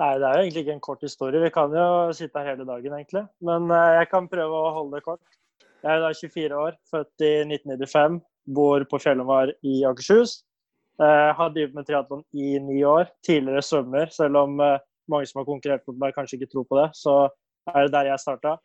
Nei, 0.00 0.14
det 0.16 0.24
er 0.24 0.38
jo 0.38 0.44
egentlig 0.46 0.62
ikke 0.64 0.74
en 0.78 0.86
kort 0.86 1.02
historie. 1.04 1.40
Vi 1.42 1.50
kan 1.52 1.74
jo 1.76 1.86
sitte 2.16 2.40
her 2.40 2.54
hele 2.54 2.64
dagen, 2.64 2.94
egentlig. 2.96 3.26
Men 3.44 3.68
uh, 3.68 3.98
jeg 3.98 4.08
kan 4.08 4.28
prøve 4.30 4.56
å 4.56 4.72
holde 4.78 4.96
det 4.96 5.04
kort. 5.04 5.36
Jeg 5.82 5.90
er 5.90 6.00
da 6.00 6.12
24 6.16 6.60
år, 6.62 6.78
født 6.88 7.24
i 7.26 7.32
1995. 7.44 8.16
Bor 8.56 8.86
på 8.88 9.00
Fjellhamar 9.02 9.52
i 9.68 9.82
Akershus. 9.88 10.38
Uh, 11.00 11.34
har 11.36 11.52
drevet 11.52 11.76
med 11.76 11.88
triatlon 11.88 12.24
i 12.32 12.56
ni 12.62 12.80
år. 12.88 13.10
Tidligere 13.26 13.64
svømmer, 13.66 14.08
selv 14.14 14.40
om 14.40 14.56
uh, 14.62 14.80
mange 15.12 15.28
som 15.28 15.42
har 15.42 15.48
konkurrert 15.50 15.84
mot 15.90 16.00
meg, 16.00 16.16
kanskje 16.16 16.40
ikke 16.40 16.54
tror 16.54 16.68
på 16.70 16.80
det. 16.80 16.88
Så 16.96 17.16
er 17.74 17.84
det 17.84 17.92
der 17.92 18.12
jeg 18.14 18.24
starta. 18.24 18.56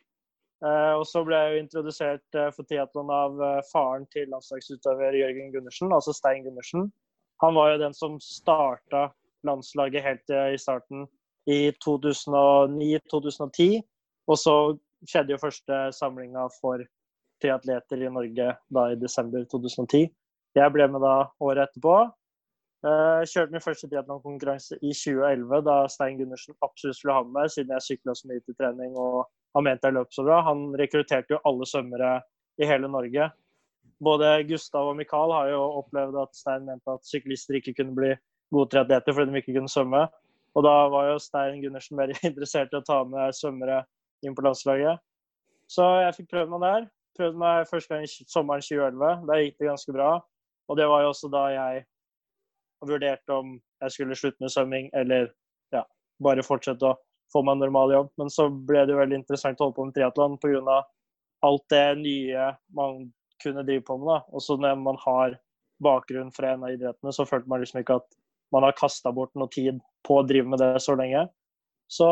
Uh, 0.65 0.97
og 0.97 1.03
så 1.05 1.21
ble 1.21 1.37
jeg 1.37 1.53
jo 1.53 1.61
introdusert 1.61 2.37
uh, 2.37 2.47
for 2.55 2.65
triatlon 2.65 3.11
av 3.13 3.35
uh, 3.37 3.59
faren 3.69 4.07
til 4.09 4.25
landslagsutøver 4.31 5.13
Jørgen 5.19 5.51
Gundersen, 5.53 5.93
altså 5.93 6.15
Stein 6.17 6.41
Gundersen. 6.47 6.87
Han 7.43 7.53
var 7.53 7.75
jo 7.75 7.81
den 7.83 7.93
som 7.93 8.15
starta 8.23 9.11
landslaget 9.45 10.01
helt 10.01 10.31
i 10.33 10.57
starten 10.57 11.05
i 11.45 11.69
2009-2010. 11.85 13.83
Og 14.25 14.39
så 14.41 14.55
skjedde 15.05 15.35
jo 15.35 15.43
første 15.43 15.77
samlinga 15.93 16.47
for 16.55 16.81
triatleter 17.37 18.01
i 18.01 18.09
Norge 18.09 18.47
da 18.73 18.87
i 18.89 18.97
desember 18.97 19.45
2010. 19.53 20.09
Jeg 20.57 20.73
ble 20.73 20.89
med 20.89 21.05
da 21.05 21.29
året 21.37 21.67
etterpå. 21.67 21.93
kjørte 22.81 23.53
min 23.53 23.61
første 23.61 23.87
triatlonkonkurranse 23.91 24.81
i 24.81 24.89
2011, 24.97 25.61
da 25.69 25.77
Stein 25.93 26.17
Gundersen 26.17 26.57
absolutt 26.65 26.97
skulle 26.97 27.19
ha 27.19 27.23
med 27.27 27.37
meg, 27.37 27.53
siden 27.53 27.77
jeg 27.77 27.85
sykla 27.91 28.17
så 28.17 28.33
mye 28.33 28.41
til 28.41 28.57
trening 28.57 28.97
og 28.97 29.29
han 29.57 29.65
mente 29.65 29.89
jeg 29.89 29.97
løp 29.97 30.13
så 30.13 30.23
bra. 30.27 30.39
Han 30.45 30.69
rekrutterte 30.77 31.33
jo 31.33 31.41
alle 31.49 31.65
svømmere 31.65 32.11
i 32.61 32.67
hele 32.69 32.89
Norge. 32.93 33.31
Både 34.03 34.29
Gustav 34.45 34.91
og 34.91 34.97
Mikael 34.99 35.33
har 35.33 35.49
jo 35.49 35.61
opplevd 35.79 36.19
at 36.21 36.37
Stein 36.37 36.67
mente 36.67 36.93
at 36.93 37.05
syklister 37.09 37.57
ikke 37.57 37.73
kunne 37.79 37.95
bli 37.97 38.11
gode 38.53 38.69
triatleter 38.73 39.15
fordi 39.17 39.33
de 39.33 39.41
ikke 39.41 39.55
kunne 39.57 39.71
svømme. 39.73 40.03
Og 40.53 40.65
da 40.65 40.75
var 40.93 41.09
jo 41.09 41.17
Stein 41.21 41.57
Gundersen 41.63 41.97
mer 41.97 42.13
interessert 42.29 42.73
i 42.73 42.77
å 42.77 42.85
ta 42.85 43.01
med 43.09 43.33
svømmere 43.37 43.81
inn 44.25 44.37
på 44.37 44.45
landslaget. 44.45 45.01
Så 45.73 45.85
jeg 46.03 46.15
fikk 46.19 46.29
prøvd 46.35 46.53
meg 46.53 46.65
der. 46.67 46.87
Prøvde 47.17 47.41
meg 47.41 47.69
første 47.71 47.95
gang 47.95 48.05
sommeren 48.29 48.61
2011. 48.61 49.25
Da 49.25 49.39
gikk 49.41 49.57
det 49.57 49.71
ganske 49.71 49.97
bra. 49.97 50.11
Og 50.69 50.77
det 50.77 50.85
var 50.91 51.01
jo 51.01 51.11
også 51.15 51.31
da 51.33 51.43
jeg 51.55 51.83
vurderte 52.85 53.33
om 53.33 53.57
jeg 53.81 53.93
skulle 53.95 54.17
slutte 54.19 54.43
med 54.43 54.53
svømming 54.53 54.89
eller 54.93 55.31
ja, 55.73 55.81
bare 56.21 56.45
fortsette 56.45 56.85
å 56.85 56.97
få 57.33 57.43
meg 57.43 57.57
en 57.57 57.65
normal 57.65 57.93
jobb. 57.95 58.11
Men 58.21 58.31
så 58.33 58.47
ble 58.49 58.85
det 58.85 58.95
jo 58.95 59.01
veldig 59.01 59.19
interessant 59.21 59.59
å 59.59 59.67
holde 59.67 59.77
på 59.77 59.87
med 59.87 59.97
triatlon 59.97 60.39
pga. 60.41 60.83
alt 61.45 61.65
det 61.69 61.97
nye 61.99 62.45
man 62.73 63.11
kunne 63.43 63.63
drive 63.63 63.85
på 63.85 63.97
med. 64.01 64.21
Og 64.33 64.41
så 64.41 64.57
når 64.57 64.79
man 64.81 64.97
har 65.03 65.37
bakgrunn 65.83 66.31
fra 66.33 66.53
en 66.53 66.63
av 66.65 66.73
idrettene, 66.73 67.13
så 67.13 67.25
følte 67.25 67.49
man 67.49 67.61
liksom 67.61 67.81
ikke 67.81 67.99
at 68.01 68.17
man 68.51 68.63
har 68.63 68.77
kasta 68.79 69.11
bort 69.11 69.33
noe 69.35 69.51
tid 69.53 69.79
på 70.07 70.19
å 70.19 70.25
drive 70.25 70.47
med 70.49 70.59
det 70.63 70.79
så 70.81 70.95
lenge. 70.97 71.27
Så 71.91 72.07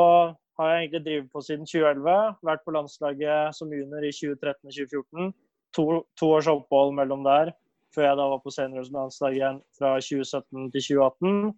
har 0.60 0.72
jeg 0.72 0.86
egentlig 0.86 1.04
drevet 1.06 1.32
på 1.34 1.44
siden 1.44 1.68
2011. 1.68 2.38
Vært 2.48 2.64
på 2.66 2.76
landslaget 2.76 3.58
som 3.58 3.74
junior 3.74 4.06
i 4.06 4.14
2013 4.16 4.70
og 4.70 4.78
2014. 4.78 5.34
To, 5.76 5.86
to, 6.16 6.32
års 6.32 6.48
opphold 6.48 6.94
mellom 6.96 7.26
der, 7.26 7.52
før 7.92 8.06
jeg 8.08 8.20
da 8.20 8.28
var 8.32 8.40
på 8.44 8.54
seniorlandslaget 8.56 9.60
fra 9.76 9.98
2017 10.00 10.70
til 10.72 10.86
2018. 11.02 11.52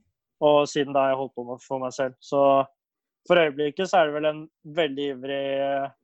Og 0.47 0.57
siden 0.69 0.95
da 0.95 1.03
har 1.03 1.13
jeg 1.13 1.19
holdt 1.21 1.35
på 1.37 1.45
med 1.45 1.61
for 1.65 1.83
meg 1.83 1.93
selv. 1.93 2.17
Så 2.21 2.41
for 3.27 3.39
øyeblikket 3.41 3.89
så 3.89 4.01
er 4.01 4.10
det 4.10 4.17
vel 4.17 4.29
en 4.29 4.43
veldig 4.77 5.07
ivrig 5.13 5.43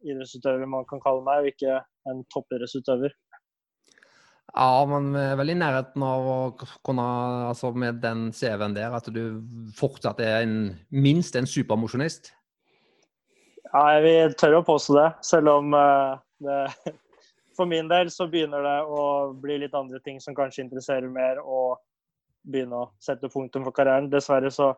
idrettsutøver 0.04 0.70
man 0.70 0.88
kan 0.90 1.02
kalle 1.04 1.24
meg, 1.26 1.44
og 1.44 1.54
ikke 1.54 1.80
en 2.12 2.24
toppidrettsutøver. 2.34 3.16
Ja, 4.54 4.86
men 4.86 5.14
vi 5.16 5.22
er 5.24 5.38
vel 5.40 5.50
i 5.50 5.58
nærheten 5.58 6.04
av 6.06 6.28
å 6.30 6.40
kunne, 6.86 7.06
altså 7.50 7.72
med 7.74 8.04
den 8.04 8.28
CV-en 8.36 8.76
der, 8.76 8.94
at 8.94 9.08
du 9.10 9.42
fortsatt 9.78 10.22
er 10.22 10.44
en, 10.44 10.58
minst 10.94 11.40
en 11.40 11.50
supermosjonist? 11.50 12.30
Ja, 13.72 13.88
jeg 13.96 14.04
vil 14.06 14.36
tørre 14.38 14.60
å 14.62 14.68
påstå 14.68 15.00
det. 15.00 15.08
Selv 15.26 15.50
om 15.56 15.74
uh, 15.74 16.20
det, 16.44 16.60
For 17.58 17.70
min 17.70 17.90
del 17.90 18.10
så 18.14 18.26
begynner 18.30 18.66
det 18.66 18.78
å 18.90 19.02
bli 19.38 19.60
litt 19.62 19.76
andre 19.78 20.00
ting 20.06 20.20
som 20.22 20.36
kanskje 20.38 20.64
interesserer 20.66 21.10
mer, 21.10 21.42
og 21.42 21.78
begynne 22.50 22.80
å 22.84 22.90
sette 23.02 23.30
punktum 23.32 23.66
for 23.68 23.76
karrieren. 23.76 24.10
Dessverre 24.12 24.50
så 24.54 24.72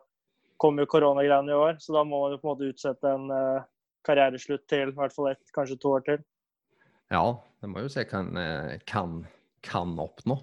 kommer 0.62 0.84
jo 0.84 0.90
koronagreiene 0.94 1.52
i 1.52 1.56
år, 1.56 1.78
så 1.82 1.94
da 1.96 2.04
må 2.06 2.22
man 2.22 2.34
jo 2.34 2.40
på 2.42 2.48
en 2.48 2.52
måte 2.54 2.70
utsette 2.72 3.12
en 3.12 3.30
uh, 3.32 3.66
karriereslutt 4.06 4.64
til 4.70 4.92
i 4.92 4.96
hvert 4.96 5.14
fall 5.14 5.32
ett, 5.32 5.42
kanskje 5.56 5.78
to 5.82 5.96
år 5.98 6.04
til. 6.06 6.20
Ja, 7.12 7.24
det 7.62 7.70
må 7.70 7.84
jo 7.84 7.90
se 7.92 8.02
hva 8.08 8.22
en 8.24 8.38
eh, 8.40 8.78
kan 8.88 9.20
kan 9.66 9.94
oppnå? 9.98 10.38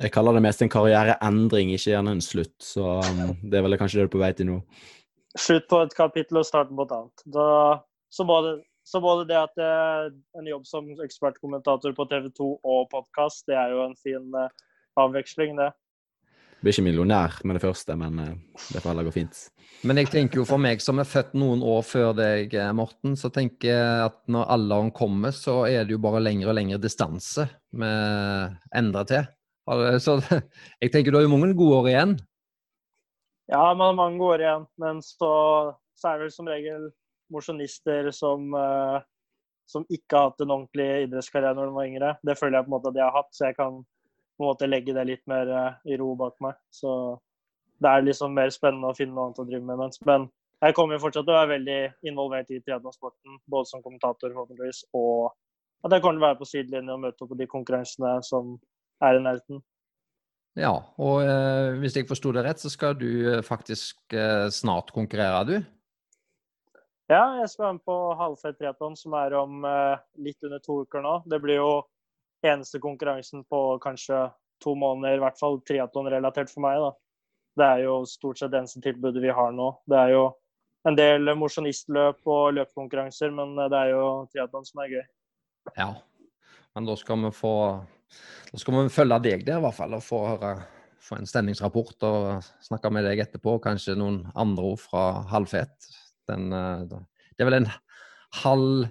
Jeg 0.00 0.14
kaller 0.14 0.36
det 0.36 0.44
mest 0.46 0.62
en 0.64 0.72
karriereendring, 0.72 1.74
ikke 1.74 1.92
gjerne 1.92 2.16
en 2.16 2.24
slutt. 2.24 2.56
Så 2.64 2.86
um, 3.04 3.34
det 3.42 3.58
er 3.58 3.66
vel 3.66 3.76
kanskje 3.80 4.00
det 4.00 4.06
du 4.06 4.08
er 4.08 4.14
på 4.14 4.22
vei 4.22 4.32
til 4.36 4.48
nå. 4.48 4.56
Slutt 5.38 5.68
på 5.70 5.82
et 5.84 5.94
kapittel 5.96 6.40
og 6.40 6.48
starten 6.48 6.78
på 6.78 6.86
et 6.88 6.94
annet. 6.96 7.24
Da, 7.36 7.44
så, 8.12 8.24
både, 8.28 8.54
så 8.88 9.02
både 9.04 9.28
det 9.28 9.36
at 9.38 9.52
det 9.60 9.68
er 9.68 10.08
en 10.40 10.48
jobb 10.48 10.64
som 10.68 10.88
ekspertkommentator 11.04 11.94
på 11.96 12.08
TV 12.10 12.30
2 12.38 12.48
og 12.56 12.88
podkast, 12.94 13.44
det 13.50 13.58
er 13.60 13.76
jo 13.76 13.84
en 13.84 13.96
fin 14.00 14.32
uh, 14.32 14.48
avveksling, 15.00 15.58
det. 15.60 15.68
Blir 16.60 16.74
ikke 16.74 16.84
millionær 16.84 17.40
med 17.48 17.56
det 17.56 17.64
første, 17.64 17.96
men 17.96 18.20
uh, 18.20 18.60
det 18.68 18.82
får 18.82 18.92
heller 18.92 19.08
gå 19.08 19.14
fint. 19.14 19.42
Men 19.88 19.96
jeg 19.96 20.10
tenker 20.12 20.42
jo 20.42 20.46
for 20.48 20.60
meg 20.60 20.82
som 20.84 21.00
er 21.00 21.08
født 21.08 21.32
noen 21.40 21.62
år 21.64 21.84
før 21.88 22.10
deg, 22.12 22.52
eh, 22.52 22.72
Morten, 22.76 23.14
så 23.16 23.30
tenker 23.32 23.70
jeg 23.70 24.08
at 24.10 24.18
når 24.28 24.50
alderen 24.52 24.90
kommer, 24.92 25.32
så 25.32 25.62
er 25.70 25.86
det 25.88 25.94
jo 25.94 26.02
bare 26.04 26.20
lengre 26.20 26.50
og 26.52 26.58
lengre 26.58 26.76
distanse 26.82 27.46
vi 27.72 27.92
endrer 28.76 29.08
til. 29.08 29.30
Så 30.04 30.18
jeg 30.82 30.92
tenker 30.92 31.14
du 31.14 31.16
har 31.20 31.24
jo 31.24 31.32
mange 31.32 31.54
gode 31.56 31.78
år 31.78 31.88
igjen. 31.94 32.12
Ja, 33.50 33.72
man 33.74 33.88
har 33.88 33.96
mange 33.98 34.20
gode 34.20 34.36
år 34.36 34.44
igjen. 34.44 34.66
Men 34.82 35.00
så, 35.02 35.30
så 35.96 36.10
er 36.10 36.18
det 36.18 36.28
vel 36.28 36.34
som 36.34 36.50
regel 36.50 36.90
mosjonister 37.32 38.10
som, 38.14 38.52
uh, 38.54 39.00
som 39.70 39.86
ikke 39.88 40.16
har 40.16 40.30
hatt 40.30 40.44
en 40.44 40.54
ordentlig 40.58 41.06
idrettskarriere 41.06 41.56
når 41.58 41.70
de 41.70 41.78
var 41.78 41.88
yngre. 41.88 42.12
Det 42.26 42.36
føler 42.38 42.58
jeg 42.58 42.66
på 42.66 42.72
en 42.72 42.76
måte 42.76 42.92
at 42.92 43.00
jeg 43.00 43.06
har 43.06 43.16
hatt, 43.16 43.32
så 43.34 43.48
jeg 43.48 43.58
kan 43.58 43.80
på 44.40 44.46
en 44.46 44.54
måte 44.54 44.68
legge 44.70 44.94
det 44.96 45.04
litt 45.04 45.26
mer 45.28 45.50
uh, 45.52 45.72
i 45.84 45.98
ro 46.00 46.14
bak 46.16 46.38
meg. 46.40 46.56
Så 46.72 46.90
det 47.80 47.90
er 47.90 48.06
liksom 48.06 48.32
mer 48.36 48.48
spennende 48.54 48.88
å 48.88 48.96
finne 48.96 49.12
noe 49.12 49.28
annet 49.28 49.42
å 49.42 49.48
drive 49.48 49.66
med. 49.68 49.98
Men 50.08 50.28
jeg 50.64 50.76
kommer 50.76 50.96
jo 50.96 51.02
fortsatt 51.04 51.26
til 51.28 51.34
å 51.34 51.38
være 51.42 51.54
veldig 51.58 51.80
involvert 52.08 52.52
i 52.52 52.60
triatlonsporten, 52.60 53.36
både 53.52 53.68
som 53.68 53.82
kommentator 53.84 54.32
forhåpentligvis, 54.32 54.86
og 54.96 55.32
at 55.84 55.92
jeg 55.92 56.04
kommer 56.04 56.16
til 56.16 56.24
å 56.24 56.26
være 56.26 56.38
på 56.40 56.48
sidelinjen 56.48 56.94
og 56.94 57.02
møte 57.04 57.24
opp 57.24 57.32
på 57.32 57.38
de 57.40 57.48
konkurransene 57.48 58.14
som 58.24 58.54
er 59.04 59.16
i 59.16 59.22
nærheten. 59.24 59.60
Ja, 60.58 60.72
og 61.00 61.22
eh, 61.22 61.76
hvis 61.80 61.96
jeg 61.96 62.08
forsto 62.08 62.32
det 62.34 62.42
rett, 62.44 62.60
så 62.60 62.72
skal 62.72 62.96
du 62.98 63.08
eh, 63.36 63.44
faktisk 63.46 64.16
eh, 64.16 64.48
snart 64.52 64.90
konkurrere, 64.92 65.44
du? 65.48 65.54
Ja, 67.10 67.22
jeg 67.40 67.48
skal 67.52 67.64
være 67.64 67.76
med 67.78 67.86
på 67.88 67.98
halvfett 68.18 68.58
triatlon, 68.58 68.98
som 68.98 69.14
er 69.18 69.34
om 69.38 69.64
eh, 69.66 70.02
litt 70.26 70.44
under 70.46 70.60
to 70.64 70.82
uker 70.84 71.04
nå. 71.06 71.14
Det 71.30 71.40
blir 71.42 71.62
jo 71.62 71.70
eneste 72.48 72.80
konkurransen 72.80 73.44
på 73.44 73.78
kanskje 73.82 74.28
to 74.62 74.74
måneder, 74.76 75.18
i 75.18 75.22
hvert 75.24 75.38
fall 75.40 75.60
triatlonrelatert 75.68 76.52
for 76.52 76.64
meg. 76.64 76.80
da. 76.80 76.90
Det 77.60 77.66
er 77.66 77.84
jo 77.84 78.00
stort 78.08 78.40
sett 78.40 78.52
det 78.52 78.60
eneste 78.62 78.80
tilbudet 78.84 79.22
vi 79.22 79.32
har 79.34 79.52
nå. 79.52 79.70
Det 79.88 79.98
er 79.98 80.14
jo 80.14 80.24
en 80.88 80.96
del 80.96 81.34
mosjonistløp 81.36 82.24
og 82.30 82.54
løpekonkurranser, 82.56 83.32
men 83.36 83.56
det 83.60 83.76
er 83.76 83.92
jo 83.92 84.04
triatlon 84.32 84.68
som 84.68 84.84
er 84.84 84.94
gøy. 84.94 85.06
Ja, 85.76 85.90
men 86.74 86.88
da 86.88 86.96
skal 86.96 87.20
vi 87.26 87.32
få 87.36 87.54
Da 88.50 88.58
skal 88.58 88.74
vi 88.74 88.90
følge 88.90 89.20
deg 89.22 89.44
der, 89.46 89.60
i 89.60 89.62
hvert 89.62 89.76
fall, 89.76 89.92
og 89.94 90.02
få 90.02 90.24
høre 90.32 90.54
få 91.10 91.18
en 91.18 91.28
stemningsrapport 91.28 92.06
og 92.06 92.48
snakke 92.64 92.90
med 92.92 93.06
deg 93.08 93.22
etterpå. 93.24 93.58
Kanskje 93.62 93.96
noen 93.98 94.22
andre 94.38 94.72
ord 94.72 94.80
fra 94.82 95.04
halvfet. 95.30 95.90
Eh, 96.30 96.82
det 96.90 97.42
er 97.42 97.48
vel 97.48 97.60
en 97.60 97.70
halv 98.44 98.90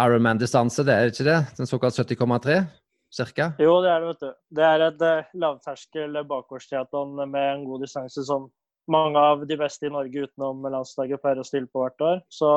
Ironman-distanse, 0.00 0.82
det 0.86 0.94
er 0.94 1.12
ikke 1.12 1.26
det? 1.28 1.40
Den 1.58 1.70
såkalt 1.70 1.94
70,3? 1.94 2.64
cirka? 3.14 3.52
Jo, 3.58 3.78
det 3.82 3.90
er 3.90 4.02
det, 4.02 4.10
vet 4.12 4.22
du. 4.22 4.30
Det 4.58 4.66
er 4.66 4.84
et 4.88 5.02
uh, 5.04 5.32
lavterskel 5.40 6.18
bakgårdstriatlon 6.28 7.16
med 7.22 7.42
en 7.42 7.66
god 7.68 7.84
distanse 7.84 8.24
som 8.26 8.48
mange 8.90 9.20
av 9.20 9.44
de 9.48 9.58
beste 9.58 9.88
i 9.88 9.92
Norge 9.92 10.26
utenom 10.26 10.64
landslaget 10.68 11.22
pleier 11.22 11.40
å 11.40 11.46
stille 11.46 11.70
på 11.70 11.84
hvert 11.84 12.04
år. 12.04 12.22
Så 12.32 12.48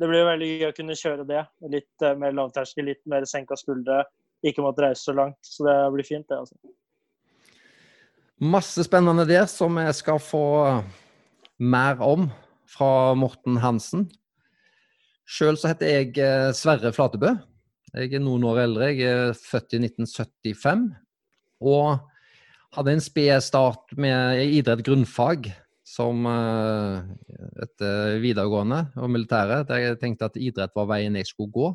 det 0.00 0.08
blir 0.08 0.26
veldig 0.26 0.50
gøy 0.50 0.68
å 0.70 0.76
kunne 0.76 0.98
kjøre 0.98 1.26
det. 1.28 1.42
Litt 1.74 2.06
uh, 2.06 2.14
mer 2.18 2.36
lavterskel, 2.38 2.88
litt 2.92 3.02
mer 3.10 3.26
senka 3.28 3.58
skuldre. 3.58 4.04
Ikke 4.46 4.64
måtte 4.64 4.86
reise 4.86 5.06
så 5.06 5.16
langt. 5.16 5.38
Så 5.46 5.66
det 5.66 5.76
blir 5.94 6.06
fint, 6.06 6.26
det. 6.30 6.40
altså. 6.40 6.56
Masse 8.42 8.82
spennende 8.86 9.26
der 9.28 9.46
som 9.50 9.76
jeg 9.78 9.94
skal 9.94 10.18
få 10.22 10.46
mer 11.62 12.00
om 12.02 12.26
fra 12.72 13.12
Morten 13.14 13.60
Hansen. 13.62 14.08
Sjøl 15.28 15.58
så 15.58 15.70
heter 15.70 15.90
jeg 15.90 16.14
eh, 16.20 16.50
Sverre 16.56 16.92
Flatebø. 16.94 17.34
Jeg 17.92 18.14
er 18.16 18.24
noen 18.24 18.44
år 18.48 18.64
eldre. 18.64 18.90
Jeg 18.92 19.08
er 19.08 19.36
født 19.38 19.76
i 19.76 19.82
1975. 19.84 20.88
Og 21.62 22.00
hadde 22.72 22.94
en 22.96 23.04
sped 23.04 23.44
start 23.44 23.92
med 24.00 24.40
idrett 24.56 24.82
grunnfag 24.86 25.50
som 25.86 26.24
et 26.24 27.60
etter 27.66 28.16
videregående 28.22 28.78
og 28.96 29.10
militæret. 29.12 29.66
Der 29.68 29.82
jeg 29.82 29.98
tenkte 30.00 30.30
at 30.30 30.38
idrett 30.40 30.72
var 30.76 30.88
veien 30.88 31.18
jeg 31.18 31.28
skulle 31.28 31.52
gå. 31.52 31.68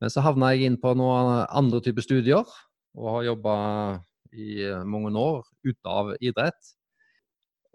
Men 0.00 0.10
så 0.10 0.24
havna 0.24 0.54
jeg 0.54 0.70
inn 0.70 0.80
på 0.82 0.94
noen 0.98 1.44
andre 1.46 1.82
typer 1.84 2.02
studier, 2.02 2.48
og 2.96 3.10
har 3.16 3.28
jobba 3.28 3.56
i 4.32 4.64
mange 4.88 5.12
år 5.14 5.44
ute 5.62 5.92
av 5.92 6.14
idrett. 6.18 6.72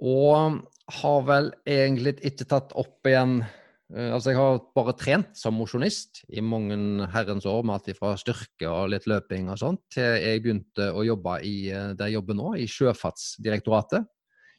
Og 0.01 0.57
har 0.99 1.21
vel 1.29 1.53
egentlig 1.69 2.17
ikke 2.27 2.49
tatt 2.49 2.75
opp 2.77 3.07
igjen 3.07 3.39
altså 3.87 4.33
Jeg 4.33 4.39
har 4.39 4.57
bare 4.75 4.95
trent 4.99 5.37
som 5.39 5.55
mosjonist 5.55 6.23
i 6.27 6.41
mange 6.43 7.07
herrens 7.13 7.45
år, 7.47 7.63
med 7.63 7.77
alt 7.77 7.99
fra 7.99 8.15
styrke 8.19 8.67
og 8.67 8.91
litt 8.91 9.07
løping 9.07 9.47
og 9.53 9.61
sånt, 9.61 9.83
til 9.93 10.17
jeg 10.19 10.43
begynte 10.43 10.89
å 10.91 11.05
jobbe 11.07 11.37
i 11.47 11.55
uh, 11.71 11.93
der 11.95 12.11
jeg 12.11 12.19
jobber 12.19 12.37
nå, 12.37 12.53
i 12.59 12.67
Sjøfartsdirektoratet. 12.67 14.07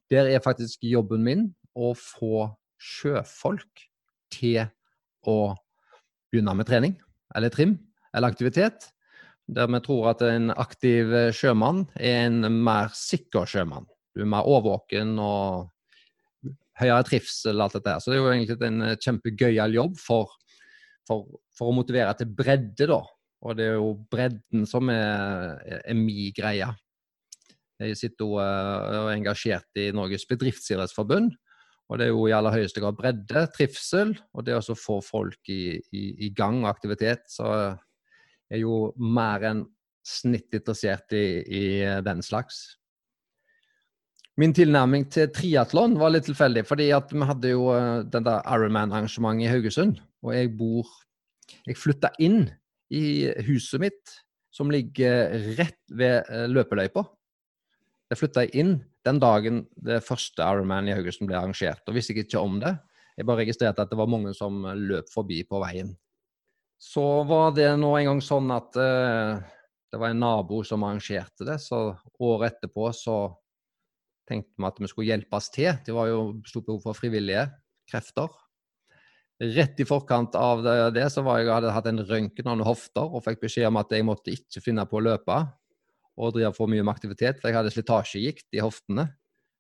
Der 0.08 0.30
er 0.32 0.44
faktisk 0.44 0.86
jobben 0.88 1.26
min 1.26 1.44
å 1.76 1.92
få 1.92 2.48
sjøfolk 2.80 3.84
til 4.32 4.62
å 5.28 5.38
begynne 6.32 6.54
med 6.56 6.68
trening, 6.68 6.94
eller 7.36 7.52
trim, 7.52 7.76
eller 8.14 8.32
aktivitet. 8.32 8.88
Der 9.48 9.68
vi 9.68 9.80
tror 9.84 10.10
at 10.12 10.22
en 10.24 10.52
aktiv 10.52 11.12
sjømann 11.36 11.86
er 11.96 12.26
en 12.26 12.44
mer 12.64 12.92
sikker 12.96 13.48
sjømann. 13.48 13.88
Du 14.16 14.24
er 14.24 14.28
mer 14.28 14.48
årvåken 14.48 15.14
og 15.20 15.68
høyere 16.78 17.04
trivsel, 17.06 17.62
alt 17.62 17.76
dette 17.78 17.94
her. 17.94 18.02
Så 18.02 18.12
det 18.12 18.18
er 18.18 18.22
jo 18.22 18.32
egentlig 18.32 18.58
en 18.68 18.84
eh, 18.86 18.98
kjempegøyal 19.02 19.76
jobb 19.76 19.96
for, 20.00 20.34
for, 21.08 21.26
for, 21.56 21.70
å 21.70 21.76
motivere 21.76 22.14
til 22.18 22.30
bredde, 22.38 22.88
da. 22.90 23.00
Og 23.46 23.58
det 23.58 23.68
er 23.68 23.76
jo 23.78 23.92
bredden 24.10 24.66
som 24.66 24.90
er, 24.90 25.58
er 25.78 25.98
min 25.98 26.32
greie. 26.34 26.66
Jeg 27.78 27.98
sitter 28.00 28.24
jo 28.26 28.40
uh, 28.42 29.04
og 29.04 29.12
er 29.12 29.12
engasjert 29.14 29.78
i 29.78 29.92
Norges 29.94 30.26
bedriftsidrettsforbund. 30.26 31.36
Og 31.88 32.00
det 32.00 32.08
er 32.08 32.10
jo 32.10 32.24
i 32.26 32.34
aller 32.34 32.56
høyeste 32.56 32.82
grad 32.82 32.98
bredde, 32.98 33.44
trivsel, 33.54 34.10
og 34.34 34.44
det 34.44 34.58
å 34.58 34.76
få 34.76 34.98
folk 35.04 35.52
i, 35.54 35.78
i, 35.94 36.02
i 36.26 36.32
gang 36.36 36.58
og 36.64 36.72
aktivitet. 36.72 37.30
Så 37.30 37.46
jeg 37.46 38.58
er 38.58 38.64
jo 38.64 38.90
mer 38.98 39.46
enn 39.46 39.62
snitt 40.04 40.52
interessert 40.58 41.14
i, 41.16 41.24
i 41.46 41.64
den 42.04 42.20
slags. 42.24 42.78
Min 44.38 44.52
tilnærming 44.54 45.08
til 45.10 45.32
triatlon 45.34 45.96
var 45.98 46.12
litt 46.14 46.28
tilfeldig, 46.28 46.62
fordi 46.68 46.92
at 46.94 47.10
vi 47.10 47.26
hadde 47.26 47.50
jo 47.50 47.72
uh, 47.74 48.04
den 48.06 48.26
der 48.26 48.44
Ironman-arrangementet 48.46 49.48
i 49.48 49.50
Haugesund. 49.50 49.98
Og 50.22 50.34
jeg 50.36 50.54
bor 50.58 50.86
Jeg 51.66 51.78
flytta 51.80 52.10
inn 52.20 52.44
i 52.92 53.30
huset 53.48 53.80
mitt, 53.82 54.12
som 54.54 54.70
ligger 54.70 55.32
rett 55.58 55.80
ved 55.90 56.28
uh, 56.30 56.44
løpeløypa. 56.46 57.02
Jeg 58.12 58.20
flytta 58.20 58.44
inn 58.54 58.76
den 59.04 59.18
dagen 59.18 59.64
det 59.74 60.04
første 60.06 60.44
Ironman 60.44 60.86
i 60.86 60.94
Haugesund 60.94 61.26
ble 61.26 61.40
arrangert. 61.40 61.82
Og 61.88 61.98
visste 61.98 62.14
jeg 62.14 62.28
ikke 62.28 62.44
om 62.44 62.60
det. 62.62 62.76
Jeg 63.18 63.26
bare 63.26 63.42
registrerte 63.42 63.82
at 63.82 63.90
det 63.90 63.98
var 63.98 64.12
mange 64.12 64.36
som 64.38 64.62
løp 64.78 65.10
forbi 65.10 65.40
på 65.48 65.58
veien. 65.64 65.90
Så 66.78 67.24
var 67.26 67.50
det 67.58 67.72
nå 67.74 67.90
en 67.98 68.12
gang 68.12 68.22
sånn 68.22 68.54
at 68.54 68.78
uh, 68.78 69.42
det 69.90 69.98
var 69.98 70.14
en 70.14 70.22
nabo 70.22 70.62
som 70.62 70.86
arrangerte 70.86 71.42
det, 71.48 71.58
så 71.58 71.90
året 72.22 72.54
etterpå 72.54 72.92
så 72.94 73.18
tenkte 74.28 74.54
vi 74.58 74.68
at 74.68 74.82
vi 74.82 74.90
skulle 74.90 75.08
hjelpes 75.08 75.48
til. 75.54 75.72
Det 75.86 75.94
var 75.96 76.10
jo 76.10 76.20
stort 76.48 76.68
behov 76.68 76.84
for 76.84 76.98
frivillige 76.98 77.46
krefter. 77.88 78.28
Rett 79.38 79.78
i 79.78 79.86
forkant 79.86 80.34
av 80.34 80.64
det, 80.94 81.04
så 81.14 81.22
var 81.22 81.38
jeg, 81.38 81.50
hadde 81.52 81.70
jeg 81.70 81.76
hatt 81.76 81.88
en 81.92 82.04
røntgen 82.08 82.50
av 82.50 82.64
hofter 82.66 83.06
og 83.06 83.22
fikk 83.24 83.44
beskjed 83.44 83.68
om 83.70 83.78
at 83.78 83.92
jeg 83.94 84.06
måtte 84.06 84.34
ikke 84.34 84.62
finne 84.64 84.84
på 84.88 84.98
å 84.98 85.04
løpe 85.06 85.38
og 86.18 86.34
drive 86.34 86.50
for 86.56 86.70
mye 86.70 86.82
med 86.82 86.90
aktivitet, 86.90 87.38
for 87.38 87.46
jeg 87.46 87.58
hadde 87.60 87.70
slitasjegikt 87.70 88.58
i 88.58 88.62
hoftene. 88.64 89.06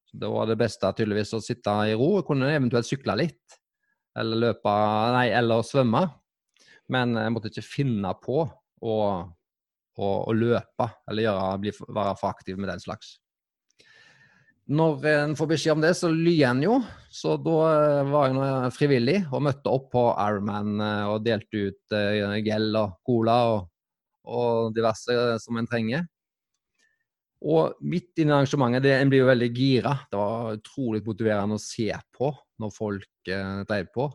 Så 0.08 0.18
Da 0.18 0.30
var 0.32 0.48
det 0.48 0.58
beste 0.58 0.90
tydeligvis 0.90 1.36
å 1.36 1.42
sitte 1.44 1.70
i 1.86 1.94
ro. 1.94 2.16
Jeg 2.18 2.26
kunne 2.26 2.50
eventuelt 2.50 2.88
sykle 2.88 3.14
litt, 3.20 3.58
eller 4.18 4.42
løpe, 4.48 4.74
nei, 5.14 5.28
eller 5.36 5.62
svømme. 5.62 6.08
Men 6.90 7.14
jeg 7.20 7.34
måtte 7.34 7.52
ikke 7.52 7.66
finne 7.68 8.10
på 8.18 8.40
å, 8.42 8.96
å, 9.94 10.08
å 10.08 10.34
løpe 10.34 10.88
eller 11.06 11.28
gjøre, 11.28 11.48
bli, 11.62 11.74
være 11.86 12.14
for 12.18 12.32
aktiv 12.32 12.58
med 12.58 12.72
den 12.72 12.82
slags. 12.82 13.18
Når 14.68 15.06
en 15.08 15.34
får 15.38 15.48
beskjed 15.54 15.78
om 15.78 15.82
det, 15.84 15.94
så 15.96 16.10
lyer 16.12 16.50
en 16.50 16.60
jo. 16.66 16.74
Så 17.14 17.38
da 17.40 17.56
eh, 17.72 18.10
var 18.10 18.28
jeg 18.28 18.36
nå 18.36 18.48
frivillig 18.76 19.18
og 19.32 19.46
møtte 19.46 19.72
opp 19.72 19.88
på 19.94 20.04
Ironman 20.12 20.76
eh, 20.84 21.04
og 21.08 21.24
delte 21.24 21.68
ut 21.70 21.96
gel 22.44 22.68
og 22.76 22.98
cola 23.06 23.38
og, 23.54 23.70
og 24.28 24.76
diverse 24.76 25.16
som 25.40 25.60
en 25.60 25.68
trenger. 25.70 26.04
Og 27.46 27.76
midt 27.86 28.18
inne 28.18 28.32
i 28.32 28.36
arrangementet, 28.36 28.82
det, 28.82 28.94
en 28.98 29.10
blir 29.12 29.22
jo 29.22 29.30
veldig 29.30 29.48
gira. 29.54 29.94
Det 30.10 30.18
var 30.18 30.56
utrolig 30.56 31.02
motiverende 31.06 31.58
å 31.58 31.62
se 31.62 31.92
på 32.14 32.32
når 32.58 32.72
folk 32.74 33.30
eh, 33.30 33.60
drev 33.68 33.92
på. 33.94 34.08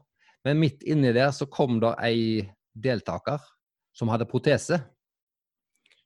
Men 0.43 0.59
midt 0.59 0.83
inni 0.83 1.13
der 1.15 1.31
så 1.31 1.47
kom 1.47 1.79
det 1.79 1.93
ei 2.03 2.43
deltaker 2.73 3.39
som 3.95 4.11
hadde 4.11 4.27
protese. 4.27 4.81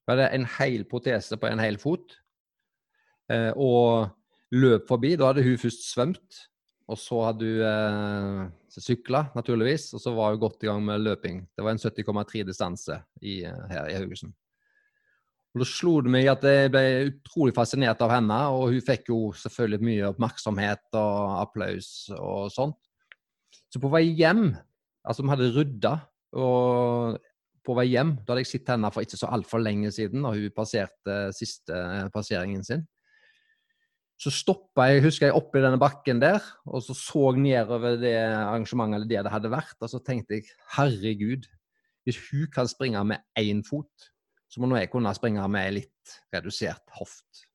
Hun 0.06 0.14
hadde 0.14 0.30
en 0.36 0.46
hel 0.60 0.86
protese 0.90 1.40
på 1.42 1.50
en 1.50 1.64
hel 1.64 1.80
fot. 1.82 2.14
Eh, 3.34 3.50
og 3.58 4.14
løp 4.56 4.88
forbi. 4.90 5.16
Da 5.18 5.32
hadde 5.32 5.46
hun 5.46 5.60
først 5.60 5.86
svømt, 5.92 6.42
og 6.88 7.00
så 7.02 7.22
hadde 7.28 7.52
hun 7.52 7.62
eh, 7.68 8.82
sykla, 8.82 9.28
naturligvis. 9.36 9.92
Og 9.98 10.04
så 10.04 10.14
var 10.16 10.34
hun 10.34 10.42
godt 10.42 10.64
i 10.64 10.72
gang 10.72 10.84
med 10.86 11.04
løping. 11.04 11.44
Det 11.56 11.66
var 11.66 11.76
en 11.76 11.82
70,3 11.82 12.44
distanse 12.48 13.02
i, 13.22 13.42
eh, 13.44 13.64
her 13.72 13.92
i 13.92 13.98
Haugesund. 13.98 14.36
Og 15.56 15.64
Da 15.64 15.66
slo 15.66 15.96
det 16.06 16.12
meg 16.14 16.28
at 16.30 16.44
jeg 16.46 16.72
ble 16.72 16.84
utrolig 17.10 17.56
fascinert 17.56 18.02
av 18.06 18.12
henne, 18.14 18.38
og 18.54 18.70
hun 18.76 18.84
fikk 18.84 19.10
jo 19.10 19.32
selvfølgelig 19.34 19.88
mye 19.88 20.12
oppmerksomhet 20.12 21.00
og 21.00 21.40
applaus 21.42 22.12
og 22.14 22.52
sånt. 22.54 22.78
Så 23.74 23.82
på 23.82 23.90
vei 23.92 24.04
hjem, 24.16 24.52
altså 25.08 25.24
vi 25.24 25.32
hadde 25.34 25.50
rydda, 25.56 25.94
og 26.38 27.18
på 27.66 27.76
vei 27.76 27.88
hjem, 27.90 28.14
da 28.22 28.32
hadde 28.32 28.44
jeg 28.46 28.52
sett 28.52 28.70
henne 28.72 28.92
for 28.94 29.04
ikke 29.04 29.20
så 29.20 29.32
altfor 29.34 29.64
lenge 29.64 29.90
siden, 29.92 30.22
da 30.24 30.36
hun 30.36 30.54
passerte 30.56 31.18
siste 31.36 31.82
passeringen 32.14 32.64
sin 32.64 32.86
så 34.18 34.34
stoppa 34.34 34.88
jeg, 34.90 35.04
husker 35.06 35.30
jeg, 35.30 35.38
oppi 35.38 35.62
denne 35.62 35.78
bakken 35.82 36.22
der, 36.22 36.42
og 36.66 36.82
så 36.82 36.96
så 36.98 37.32
nedover 37.38 38.00
det 38.02 38.16
arrangementet 38.18 38.98
eller 38.98 39.12
det 39.12 39.26
det 39.28 39.34
hadde 39.34 39.54
vært, 39.54 39.78
og 39.78 39.92
så 39.92 40.02
tenkte 40.02 40.40
jeg 40.40 40.48
herregud, 40.74 41.46
hvis 42.08 42.22
hun 42.32 42.48
kan 42.54 42.70
springe 42.70 43.04
med 43.06 43.22
én 43.38 43.62
fot, 43.68 44.10
så 44.48 44.62
må 44.64 44.70
nå 44.70 44.80
jeg 44.80 44.90
kunne 44.90 45.14
springe 45.14 45.44
med 45.52 45.76
litt 45.76 46.18
redusert 46.34 46.98
hoft. 46.98 47.48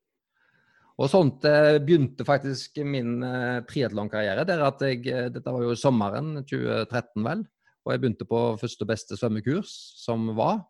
Og 1.00 1.08
sånt 1.10 1.46
eh, 1.48 1.78
begynte 1.82 2.26
faktisk 2.26 2.78
min 2.86 3.22
eh, 3.24 3.62
triatlonkarriere. 3.66 4.44
Der 4.46 4.60
at 4.66 4.82
jeg, 4.84 5.00
eh, 5.08 5.30
dette 5.32 5.54
var 5.54 5.64
jo 5.64 5.76
sommeren 5.78 6.42
2013, 6.44 7.24
vel. 7.24 7.46
Og 7.82 7.94
jeg 7.94 8.02
begynte 8.02 8.28
på 8.28 8.42
første 8.60 8.84
og 8.84 8.90
beste 8.92 9.18
svømmekurs 9.18 9.72
som 9.98 10.28
var. 10.36 10.60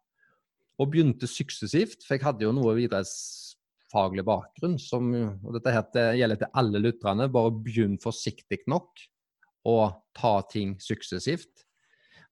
Og 0.80 0.92
begynte 0.94 1.28
suksessivt, 1.28 2.06
for 2.06 2.16
jeg 2.16 2.24
hadde 2.24 2.46
jo 2.46 2.54
noe 2.56 2.78
idretts 2.80 3.51
faglig 3.92 4.24
bakgrunn. 4.26 4.78
Som, 4.80 5.12
og 5.42 5.56
dette 5.56 5.74
her 5.74 5.84
til, 5.92 6.20
gjelder 6.20 6.42
til 6.42 6.54
alle 6.62 6.82
lytterne. 6.82 7.28
Bare 7.32 7.52
begynn 7.54 7.98
forsiktig 8.02 8.62
nok 8.70 9.04
å 9.68 9.76
ta 10.16 10.34
ting 10.50 10.74
suksessivt. 10.82 11.66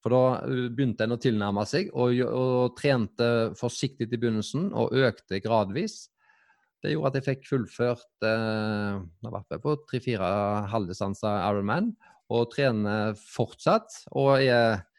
For 0.01 0.15
da 0.17 0.23
uh, 0.41 0.69
begynte 0.73 1.05
en 1.05 1.17
å 1.17 1.21
tilnærme 1.21 1.67
seg, 1.69 1.93
og, 1.93 2.17
og 2.25 2.77
trente 2.79 3.31
forsiktig 3.61 4.09
i 4.09 4.17
begynnelsen 4.17 4.71
og 4.73 4.97
økte 4.97 5.43
gradvis. 5.45 6.07
Det 6.81 6.95
gjorde 6.95 7.11
at 7.11 7.19
jeg 7.19 7.27
fikk 7.27 7.43
fullført 7.45 8.25
eh, 8.25 8.95
jeg 9.21 9.33
vært 9.35 9.59
på 9.61 9.75
tre-fire 9.85 10.29
halvdistanser 10.73 11.43
Ironman, 11.51 11.91
og 12.33 12.47
trener 12.55 13.13
fortsatt. 13.21 13.99
Og 14.17 14.39
jeg 14.41 14.79
Eh, 14.81 14.90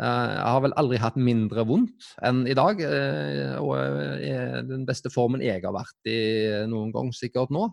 jeg 0.00 0.44
har 0.48 0.62
vel 0.64 0.74
aldri 0.80 0.98
hatt 1.02 1.18
mindre 1.20 1.64
vondt 1.68 2.06
enn 2.24 2.46
i 2.48 2.56
dag. 2.56 2.80
Eh, 2.80 3.56
og 3.60 3.74
er 3.76 4.62
den 4.64 4.86
beste 4.88 5.12
formen 5.12 5.44
jeg 5.44 5.60
har 5.66 5.74
vært 5.76 6.08
i 6.08 6.20
noen 6.70 6.94
gang 6.94 7.12
sikkert 7.16 7.52
nå. 7.52 7.68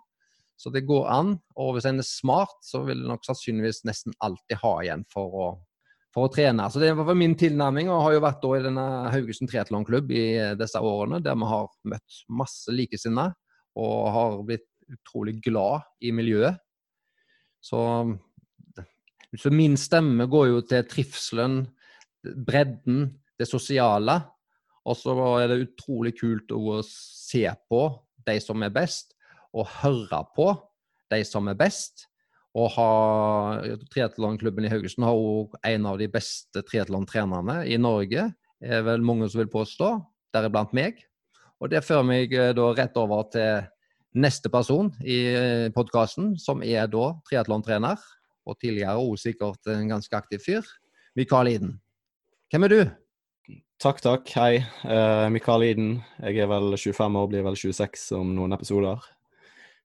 Så 0.58 0.72
det 0.74 0.88
går 0.90 1.08
an. 1.14 1.36
Og 1.56 1.76
hvis 1.76 1.88
en 1.88 2.02
er 2.02 2.08
smart, 2.08 2.58
så 2.66 2.82
vil 2.88 3.04
en 3.04 3.14
nok 3.14 3.26
sannsynligvis 3.28 3.84
nesten 3.88 4.16
alltid 4.26 4.60
ha 4.64 4.74
igjen 4.84 5.06
for 5.14 5.38
å, 5.38 5.48
for 6.16 6.28
å 6.28 6.34
trene. 6.34 6.66
Så 6.74 6.82
det 6.82 6.92
var 6.98 7.16
min 7.16 7.38
tilnærming, 7.38 7.92
og 7.94 8.04
har 8.08 8.18
jo 8.18 8.24
vært 8.26 8.48
i 8.50 8.64
denne 8.66 8.88
Haugesund 9.14 9.52
triatlonklubb 9.52 10.12
i 10.12 10.26
disse 10.60 10.82
årene, 10.82 11.22
der 11.24 11.38
vi 11.38 11.52
har 11.54 11.70
møtt 11.94 12.24
masse 12.28 12.74
likesinnede 12.74 13.38
og 13.78 14.08
har 14.10 14.40
blitt 14.48 14.66
utrolig 14.90 15.38
glad 15.46 15.86
i 16.02 16.12
miljøet. 16.16 16.58
Så, 17.62 17.80
så 19.38 19.52
min 19.54 19.78
stemme 19.78 20.26
går 20.32 20.50
jo 20.50 20.62
til 20.66 20.86
trivselen, 20.90 21.60
bredden, 22.36 23.12
det 23.38 23.48
sosiale. 23.50 24.20
Og 24.88 24.98
så 24.98 25.14
er 25.42 25.52
det 25.52 25.64
utrolig 25.66 26.16
kult 26.20 26.52
å 26.56 26.80
se 26.86 27.46
på 27.70 27.82
de 28.28 28.38
som 28.44 28.64
er 28.64 28.74
best, 28.76 29.14
og 29.56 29.70
høre 29.82 30.22
på 30.36 30.52
de 31.12 31.24
som 31.28 31.48
er 31.52 31.58
best. 31.60 32.08
Og 32.58 32.72
ha, 32.74 32.92
Triatlonklubben 33.94 34.66
i 34.66 34.72
Haugesund 34.72 35.06
har 35.06 35.18
òg 35.18 35.58
en 35.68 35.88
av 35.90 36.00
de 36.02 36.08
beste 36.12 36.64
triatlontrenerne 36.66 37.62
i 37.70 37.78
Norge, 37.80 38.30
er 38.58 38.86
vel 38.88 39.04
mange 39.06 39.28
som 39.30 39.44
vil 39.44 39.52
påstå, 39.54 39.92
deriblant 40.34 40.74
meg. 40.74 41.04
Og 41.62 41.70
det 41.70 41.84
fører 41.86 42.06
meg 42.06 42.34
eh, 42.34 42.54
da 42.58 42.72
rett 42.78 42.98
over 42.98 43.28
til 43.34 43.68
neste 44.18 44.50
person 44.50 44.90
i 45.06 45.18
eh, 45.30 45.68
podkasten, 45.74 46.36
som 46.42 46.64
er 46.66 46.90
da 46.90 47.12
triatlontrener, 47.30 48.02
og 48.48 48.58
tidligere 48.62 48.98
òg 49.02 49.18
sikkert 49.22 49.70
en 49.74 49.92
ganske 49.92 50.18
aktiv 50.18 50.42
fyr, 50.42 50.66
Mikael 51.18 51.52
Iden. 51.52 51.76
Hvem 52.48 52.64
er 52.64 52.72
du? 52.72 52.82
Takk, 53.84 53.98
takk. 54.00 54.30
Hei. 54.38 54.62
Uh, 54.88 55.28
Mikael 55.36 55.66
Iden. 55.68 55.90
Jeg 56.24 56.38
er 56.40 56.48
vel 56.48 56.78
25 56.80 57.18
år, 57.20 57.26
blir 57.28 57.42
vel 57.44 57.58
26 57.60 58.06
om 58.16 58.30
noen 58.38 58.56
episoder. 58.56 59.04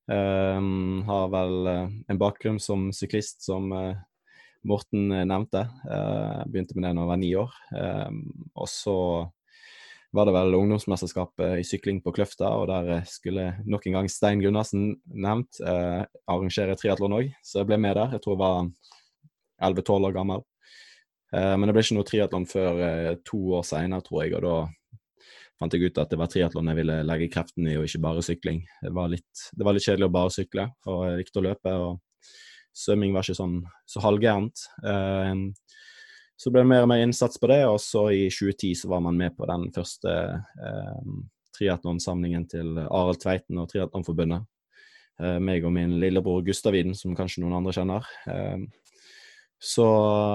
Um, 0.07 1.01
har 1.03 1.25
vel 1.33 1.67
uh, 1.67 1.89
en 2.07 2.21
bakgrunn 2.21 2.61
som 2.63 2.85
syklist, 2.95 3.41
som 3.43 3.67
uh, 3.75 3.99
Morten 4.63 5.11
nevnte. 5.11 5.65
Uh, 5.83 6.45
begynte 6.47 6.77
med 6.77 6.87
det 6.87 6.93
da 6.93 7.03
jeg 7.03 7.11
var 7.11 7.19
ni 7.19 7.33
år. 7.41 7.59
Um, 7.75 8.23
og 8.55 8.71
så 8.71 8.95
var 10.15 10.31
det 10.31 10.37
vel 10.37 10.55
ungdomsmesterskapet 10.61 11.59
i 11.59 11.67
sykling 11.67 11.99
på 11.99 12.15
Kløfta, 12.15 12.47
og 12.47 12.71
der 12.71 13.03
skulle 13.11 13.57
nok 13.67 13.89
en 13.89 13.99
gang 13.99 14.07
Stein 14.07 14.39
Gunnarsen 14.39 14.93
nevnt 15.09 15.59
arrangere 15.65 16.79
triatlon 16.79 17.17
òg, 17.17 17.35
så 17.43 17.59
jeg 17.59 17.73
ble 17.73 17.81
med 17.81 17.97
der. 17.99 18.15
Jeg 18.15 18.23
tror 18.23 18.37
jeg 18.37 18.43
var 18.45 19.73
11-12 19.73 20.11
år 20.13 20.19
gammel. 20.21 20.47
Eh, 21.33 21.55
men 21.57 21.67
det 21.67 21.75
ble 21.75 21.83
ikke 21.85 21.97
noe 21.97 22.07
triatlon 22.07 22.47
før 22.49 22.81
eh, 22.85 23.11
to 23.25 23.39
år 23.57 23.65
seinere, 23.67 24.05
tror 24.05 24.23
jeg. 24.23 24.35
Og 24.37 24.45
da 24.45 24.55
fant 25.59 25.75
jeg 25.75 25.89
ut 25.89 26.01
at 26.01 26.13
det 26.13 26.19
var 26.19 26.31
triatlon 26.31 26.71
jeg 26.71 26.81
ville 26.81 27.01
legge 27.07 27.31
kreften 27.33 27.69
i, 27.69 27.77
og 27.79 27.87
ikke 27.87 28.03
bare 28.05 28.25
sykling. 28.25 28.63
Det 28.83 28.93
var 28.95 29.11
litt, 29.13 29.45
det 29.53 29.67
var 29.67 29.77
litt 29.77 29.87
kjedelig 29.87 30.09
å 30.09 30.15
bare 30.17 30.35
sykle, 30.37 30.67
og 30.89 31.05
jeg 31.07 31.21
likte 31.23 31.41
å 31.41 31.47
løpe. 31.49 31.75
og 31.87 32.33
Svømming 32.73 33.13
var 33.13 33.25
ikke 33.25 33.37
sånn 33.37 33.59
så 33.89 34.01
halvgærent. 34.05 34.67
Eh, 34.85 35.35
så 36.43 36.51
ble 36.51 36.63
det 36.63 36.71
mer 36.71 36.83
og 36.83 36.89
mer 36.91 37.03
innsats 37.05 37.39
på 37.39 37.47
det, 37.51 37.61
og 37.69 37.77
så 37.79 38.07
i 38.11 38.25
2010 38.33 38.81
så 38.81 38.89
var 38.91 39.03
man 39.05 39.17
med 39.17 39.35
på 39.37 39.47
den 39.47 39.69
første 39.75 40.15
eh, 40.41 41.13
triatlonsamlingen 41.55 42.47
til 42.51 42.81
Arild 42.83 43.21
Tveiten 43.21 43.61
og 43.61 43.69
Triatlonforbundet. 43.71 44.49
Eh, 45.21 45.37
meg 45.39 45.65
og 45.65 45.75
min 45.75 45.99
lillebror 46.01 46.41
Gustav 46.45 46.75
Iden, 46.75 46.97
som 46.97 47.13
kanskje 47.17 47.43
noen 47.43 47.59
andre 47.59 47.75
kjenner. 47.75 48.09
Eh, 48.27 48.65
så 49.63 49.83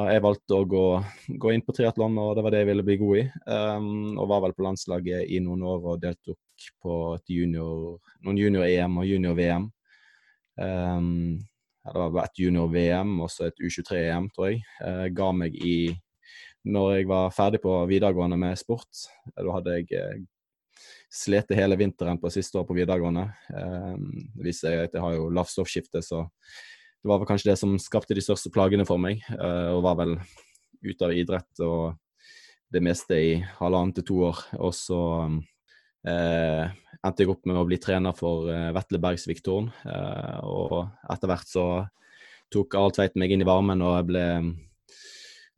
jeg 0.08 0.22
valgte 0.24 0.56
å 0.56 0.64
gå, 0.64 0.84
gå 1.36 1.50
inn 1.52 1.62
på 1.64 1.74
triatlon, 1.76 2.14
og 2.22 2.30
det 2.36 2.44
var 2.46 2.54
det 2.54 2.62
jeg 2.62 2.68
ville 2.70 2.84
bli 2.86 2.94
god 3.00 3.18
i. 3.20 3.24
Um, 3.44 3.90
og 4.14 4.30
var 4.30 4.40
vel 4.46 4.54
på 4.56 4.64
landslaget 4.64 5.28
i 5.28 5.40
noen 5.44 5.66
år 5.68 5.84
og 5.92 6.00
deltok 6.00 6.68
på 6.80 6.94
junior, 7.28 7.98
noen 8.24 8.40
junior-EM 8.40 8.96
og 9.02 9.04
junior-VM. 9.10 9.66
Um, 10.56 11.10
det 11.84 12.06
var 12.14 12.24
et 12.24 12.40
junior-VM 12.40 13.12
og 13.20 13.28
så 13.32 13.50
et 13.50 13.60
U23-EM, 13.60 14.30
tror 14.32 14.48
jeg. 14.48 14.64
Uh, 14.80 15.04
ga 15.12 15.28
meg 15.36 15.60
i 15.60 15.76
Når 16.68 16.88
jeg 16.96 17.08
var 17.08 17.30
ferdig 17.32 17.60
på 17.62 17.76
videregående 17.88 18.36
med 18.36 18.58
sport. 18.60 19.04
Da 19.36 19.44
hadde 19.54 19.76
jeg 19.76 19.92
uh, 19.92 20.24
slitt 21.12 21.52
hele 21.56 21.76
vinteren 21.80 22.18
på 22.20 22.32
siste 22.32 22.58
år 22.60 22.66
på 22.68 22.80
videregående. 22.80 23.28
Um, 23.52 24.08
det 24.40 24.48
viser 24.48 24.86
at 24.86 24.96
jeg 24.96 25.04
har 25.04 25.20
jo 25.20 25.28
lavt 25.28 25.52
stoffskifte, 25.52 26.00
så 26.04 26.24
det 27.02 27.10
var 27.10 27.20
vel 27.20 27.28
kanskje 27.30 27.52
det 27.52 27.58
som 27.60 27.76
skapte 27.80 28.16
de 28.16 28.24
største 28.24 28.50
plagene 28.54 28.86
for 28.88 29.00
meg. 29.00 29.22
Uh, 29.30 29.76
og 29.76 29.84
var 29.86 29.98
vel 30.00 30.16
ute 30.82 31.06
av 31.06 31.14
idrett 31.14 31.64
og 31.66 31.98
det 32.72 32.82
meste 32.84 33.16
i 33.16 33.30
halvannen 33.58 33.94
til 33.96 34.06
to 34.08 34.18
år. 34.28 34.40
Og 34.60 34.74
så 34.76 35.00
eh, 36.06 36.68
endte 37.00 37.24
jeg 37.24 37.30
opp 37.32 37.46
med 37.48 37.56
å 37.56 37.64
bli 37.66 37.78
trener 37.80 38.16
for 38.16 38.48
uh, 38.52 38.68
Vetle 38.76 39.00
Bergsvik-Tårn. 39.02 39.70
Uh, 39.88 40.36
og 40.44 40.74
etter 41.10 41.32
hvert 41.32 41.48
så 41.48 41.64
tok 42.52 42.76
Arild 42.76 42.98
Tveiten 42.98 43.22
meg 43.22 43.32
inn 43.32 43.44
i 43.44 43.48
varmen, 43.48 43.84
og 43.84 43.96
jeg 43.96 44.08
ble 44.10 44.26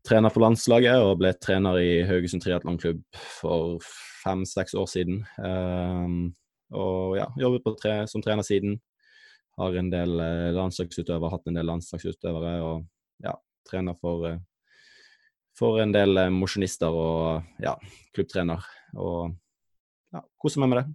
trener 0.07 0.33
for 0.33 0.47
landslaget 0.47 1.03
og 1.05 1.19
ble 1.21 1.33
trener 1.43 1.79
i 1.83 1.91
Haugesund 2.09 2.45
triatlonklubb 2.45 3.03
for 3.41 3.83
fem-seks 4.23 4.77
år 4.79 4.89
siden. 4.91 5.25
Um, 5.39 6.31
og 6.71 7.19
ja, 7.19 7.27
jobbet 7.41 7.83
tre, 7.83 7.97
som 8.11 8.23
trener 8.25 8.47
siden. 8.47 8.79
Har 9.61 9.75
en 9.77 9.91
del 9.93 10.15
eh, 10.25 10.51
landslagsutøvere, 10.57 11.29
hatt 11.35 11.51
en 11.51 11.59
del 11.59 11.69
landslagsutøvere, 11.69 12.53
og 12.65 12.87
ja, 13.21 13.35
trener 13.69 13.97
for, 14.01 14.25
eh, 14.31 14.39
for 15.59 15.83
en 15.83 15.93
del 15.93 16.17
eh, 16.17 16.33
mosjonister 16.33 16.97
og 16.97 17.61
ja, 17.61 17.75
klubbtrener. 18.17 18.65
Og 18.97 19.35
ja, 20.17 20.23
koser 20.41 20.65
meg 20.65 20.73
med 20.73 20.81
det. 20.81 20.87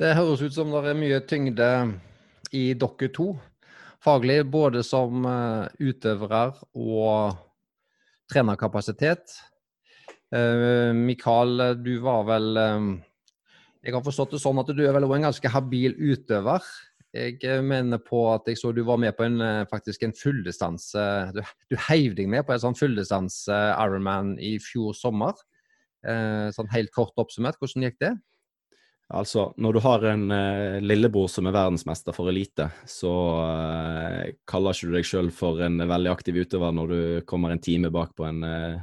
Det 0.00 0.12
høres 0.20 0.44
ut 0.44 0.54
som 0.54 0.70
det 0.70 0.92
er 0.92 1.00
mye 1.00 1.18
tyngde 1.26 1.70
i 2.54 2.68
dere 2.78 3.08
to. 3.16 3.32
Faglig 4.00 4.38
både 4.48 4.84
som 4.86 5.26
utøvere 5.76 6.44
og 6.72 7.34
trenerkapasitet. 8.32 9.34
Mikael, 10.96 11.74
du 11.82 11.90
var 12.00 12.22
vel 12.24 12.46
Jeg 13.82 13.92
har 13.92 14.04
forstått 14.06 14.38
det 14.38 14.40
sånn 14.40 14.62
at 14.62 14.72
du 14.72 14.80
er 14.86 14.94
vel 14.96 15.04
òg 15.04 15.18
en 15.18 15.26
ganske 15.28 15.52
habil 15.52 15.98
utøver. 15.98 16.64
Jeg 17.10 17.62
mener 17.66 17.98
på 17.98 18.20
at 18.30 18.46
jeg 18.46 18.58
så 18.60 18.70
du 18.70 18.84
var 18.86 19.00
med 19.02 19.16
på 19.18 19.24
en, 19.26 19.42
faktisk 19.66 20.04
en 20.06 20.12
fulldistanse 20.14 21.02
Du, 21.34 21.40
du 21.66 21.74
heiv 21.88 22.14
deg 22.14 22.28
med 22.30 22.44
på 22.46 22.54
en 22.54 22.62
sånn 22.62 22.78
fulldistanse 22.78 23.56
Ironman 23.74 24.36
i 24.38 24.52
fjor 24.62 24.94
sommer. 24.94 25.34
Eh, 26.06 26.48
sånn 26.54 26.70
helt 26.72 26.92
kort 26.94 27.18
oppsummert, 27.20 27.58
hvordan 27.60 27.84
gikk 27.88 27.98
det? 28.00 28.14
Altså, 29.10 29.48
når 29.58 29.74
du 29.74 29.80
har 29.82 30.04
en 30.06 30.30
eh, 30.32 30.76
lillebror 30.84 31.26
som 31.28 31.48
er 31.50 31.54
verdensmester 31.56 32.14
for 32.14 32.30
elite, 32.30 32.68
så 32.88 33.12
eh, 33.42 34.36
kaller 34.48 34.76
ikke 34.76 34.86
du 34.86 34.94
deg 34.94 35.08
sjøl 35.08 35.32
for 35.34 35.60
en 35.66 35.82
veldig 35.82 36.12
aktiv 36.12 36.38
utøver 36.44 36.76
når 36.76 36.94
du 36.94 37.00
kommer 37.28 37.52
en 37.52 37.62
time 37.62 37.90
bak 37.92 38.14
på 38.16 38.28
en, 38.28 38.44
uh, 38.46 38.78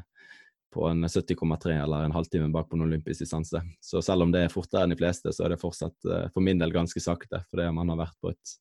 på 0.78 0.86
en 0.92 1.02
70,3 1.10 1.74
eller 1.82 2.06
en 2.06 2.14
halvtime 2.14 2.52
bak 2.54 2.70
på 2.70 2.78
en 2.78 2.86
olympisk 2.86 3.26
distanse. 3.26 3.62
Så 3.82 4.04
selv 4.06 4.28
om 4.28 4.34
det 4.34 4.46
er 4.46 4.54
fortere 4.54 4.86
enn 4.86 4.94
de 4.94 5.00
fleste, 5.00 5.34
så 5.34 5.48
er 5.48 5.56
det 5.56 5.62
fortsatt 5.62 6.10
for 6.34 6.46
min 6.46 6.62
del 6.62 6.76
ganske 6.76 7.02
sakte, 7.02 7.42
fordi 7.50 7.66
man 7.74 7.90
har 7.94 8.04
vært 8.04 8.18
på 8.22 8.32
et 8.36 8.54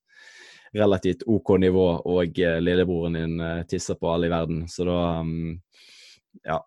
relativt 0.76 1.26
OK 1.30 1.52
nivå, 1.60 1.84
og 2.08 2.40
lillebroren 2.64 3.20
din 3.20 3.44
tisser 3.68 4.00
på 4.00 4.08
alle 4.10 4.30
i 4.30 4.32
verden. 4.32 4.64
Så 4.72 4.88
da 4.88 4.96
um, 5.20 5.60
ja, 6.44 6.58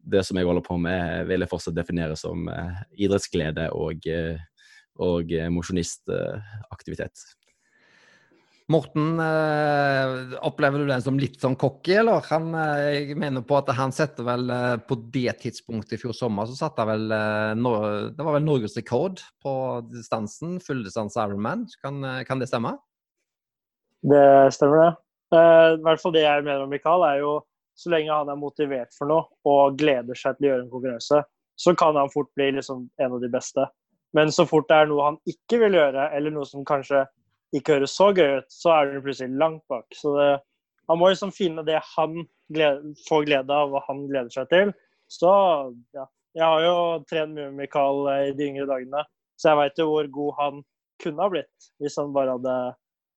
det 0.00 0.24
som 0.26 0.38
jeg 0.38 0.48
holder 0.48 0.64
på 0.64 0.76
med, 0.80 1.26
vil 1.28 1.44
jeg 1.44 1.50
fortsatt 1.50 1.76
definere 1.76 2.16
som 2.18 2.48
eh, 2.52 2.80
idrettsglede 3.04 3.68
og, 3.76 4.06
eh, 4.08 4.40
og 5.00 5.32
mosjonistaktivitet. 5.52 7.24
Morten, 8.70 9.18
opplever 10.46 10.78
du 10.78 10.86
den 10.86 11.02
som 11.02 11.16
litt 11.18 11.40
sånn 11.42 11.56
cocky, 11.58 11.96
eller? 11.98 12.22
Han, 12.30 12.52
jeg 12.54 13.16
mener 13.18 13.42
på 13.42 13.56
at 13.58 13.72
han 13.74 13.90
setter 13.90 14.22
vel 14.28 14.52
På 14.86 14.94
det 15.10 15.32
tidspunktet 15.42 15.96
i 15.96 15.98
fjor 16.04 16.14
sommer 16.14 16.46
så 16.46 16.54
satte 16.54 16.84
han 16.84 16.92
vel 16.92 17.64
Det 18.14 18.22
var 18.22 18.36
vel 18.36 18.46
norgesrekord 18.46 19.24
på 19.42 19.54
distansen, 19.90 20.60
fulldistanse 20.62 21.18
Ironman. 21.18 21.66
Kan, 21.82 21.98
kan 22.28 22.38
det 22.38 22.46
stemme? 22.52 22.76
Det 24.06 24.54
stemmer, 24.54 24.84
det. 24.86 24.92
I 25.34 25.82
hvert 25.84 26.02
fall 26.02 26.14
det 26.14 26.24
jeg 26.24 26.46
mener 26.46 26.64
om 26.64 26.70
Mikael, 26.70 27.04
er 27.10 27.20
jo 27.24 27.34
så 27.80 27.92
lenge 27.92 28.12
han 28.12 28.30
er 28.30 28.38
motivert 28.38 28.94
for 28.96 29.08
noe 29.10 29.28
og 29.48 29.78
gleder 29.80 30.18
seg 30.18 30.36
til 30.36 30.46
å 30.46 30.50
gjøre 30.50 30.64
en 30.66 30.72
konkurranse, 30.72 31.22
så 31.60 31.74
kan 31.78 31.96
han 31.96 32.12
fort 32.12 32.30
bli 32.36 32.50
liksom 32.56 32.86
en 33.00 33.14
av 33.16 33.22
de 33.22 33.30
beste. 33.32 33.66
Men 34.16 34.32
så 34.34 34.46
fort 34.48 34.68
det 34.68 34.80
er 34.82 34.90
noe 34.90 35.06
han 35.06 35.18
ikke 35.30 35.60
vil 35.62 35.78
gjøre, 35.78 36.08
eller 36.16 36.34
noe 36.34 36.48
som 36.48 36.66
kanskje 36.66 37.04
ikke 37.56 37.78
høres 37.78 37.96
så 37.98 38.10
gøy 38.14 38.38
ut, 38.40 38.48
så 38.52 38.72
er 38.76 38.92
du 38.92 39.00
plutselig 39.04 39.38
langt 39.40 39.62
bak. 39.70 39.86
Så 39.96 40.14
det, 40.16 40.28
han 40.90 41.00
må 41.00 41.10
liksom 41.10 41.32
finne 41.34 41.64
det 41.66 41.80
han 41.96 42.24
glede, 42.54 42.94
får 43.08 43.26
glede 43.26 43.56
av 43.56 43.74
og 43.74 43.84
han 43.88 44.04
gleder 44.10 44.30
seg 44.34 44.50
til. 44.52 44.74
Så 45.10 45.30
ja. 45.96 46.06
Jeg 46.38 46.46
har 46.46 46.62
jo 46.62 46.74
trent 47.10 47.34
mye 47.34 47.48
med 47.48 47.64
Mikael 47.64 48.04
eh, 48.12 48.28
i 48.28 48.34
de 48.38 48.46
yngre 48.52 48.68
dagene, 48.70 49.00
så 49.34 49.50
jeg 49.50 49.58
veit 49.58 49.80
jo 49.82 49.88
hvor 49.90 50.08
god 50.14 50.36
han 50.38 50.60
kunne 51.02 51.24
ha 51.24 51.32
blitt 51.32 51.70
hvis 51.82 51.96
han 51.98 52.12
bare 52.14 52.36
hadde 52.36 52.54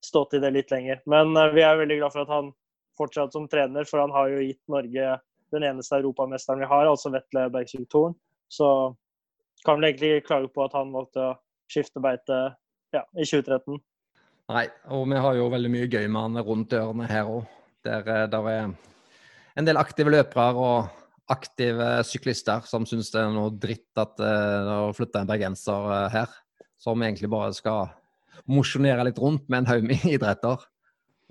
stått 0.03 0.33
i 0.33 0.41
det 0.41 0.49
litt 0.55 0.73
lenger. 0.73 1.03
Men 1.09 1.35
uh, 1.37 1.51
vi 1.53 1.61
er 1.61 1.77
veldig 1.77 1.99
glad 1.99 2.15
for 2.15 2.23
at 2.23 2.33
han 2.33 2.49
fortsatt 2.97 3.35
som 3.35 3.45
trener, 3.51 3.85
for 3.85 4.01
han 4.01 4.13
har 4.15 4.31
jo 4.33 4.41
gitt 4.41 4.61
Norge 4.71 5.13
den 5.53 5.65
eneste 5.67 5.99
europamesteren 5.99 6.63
vi 6.63 6.69
har, 6.69 6.89
altså 6.89 7.11
Vetle 7.13 7.45
Bergsvik 7.53 7.85
Thorn. 7.93 8.17
Så 8.49 8.67
kan 9.65 9.77
vel 9.77 9.91
egentlig 9.91 10.25
klage 10.25 10.49
på 10.53 10.65
at 10.65 10.73
han 10.77 10.93
valgte 10.93 11.29
å 11.29 11.35
skifte 11.71 12.01
beite 12.03 12.39
ja, 12.93 13.03
i 13.13 13.25
2013. 13.25 13.77
Nei, 14.51 14.65
og 14.91 15.05
vi 15.07 15.19
har 15.23 15.37
jo 15.37 15.51
veldig 15.53 15.71
mye 15.71 15.87
gøy 15.87 16.09
med 16.11 16.19
han 16.19 16.43
rundt 16.43 16.73
dørene 16.73 17.07
her 17.07 17.29
òg. 17.31 17.45
Der, 17.87 18.03
eh, 18.03 18.25
der 18.31 18.49
er 18.51 18.73
en 19.59 19.67
del 19.67 19.79
aktive 19.79 20.11
løpere 20.11 20.59
og 20.59 20.91
aktive 21.31 21.87
syklister 22.03 22.65
som 22.67 22.87
syns 22.87 23.11
det 23.13 23.21
er 23.21 23.31
noe 23.31 23.53
dritt 23.55 23.99
at 23.99 24.19
uh, 24.19 24.67
har 24.67 24.95
flytta 24.97 25.21
en 25.23 25.29
bergenser 25.29 25.87
uh, 25.87 26.07
her, 26.11 26.31
som 26.81 26.99
egentlig 26.99 27.29
bare 27.31 27.53
skal 27.55 27.93
mosjonere 28.51 29.05
litt 29.07 29.21
rundt 29.21 29.47
med 29.47 29.63
en 29.63 29.69
haug 29.71 29.87
med 29.87 30.03
idretter 30.17 30.59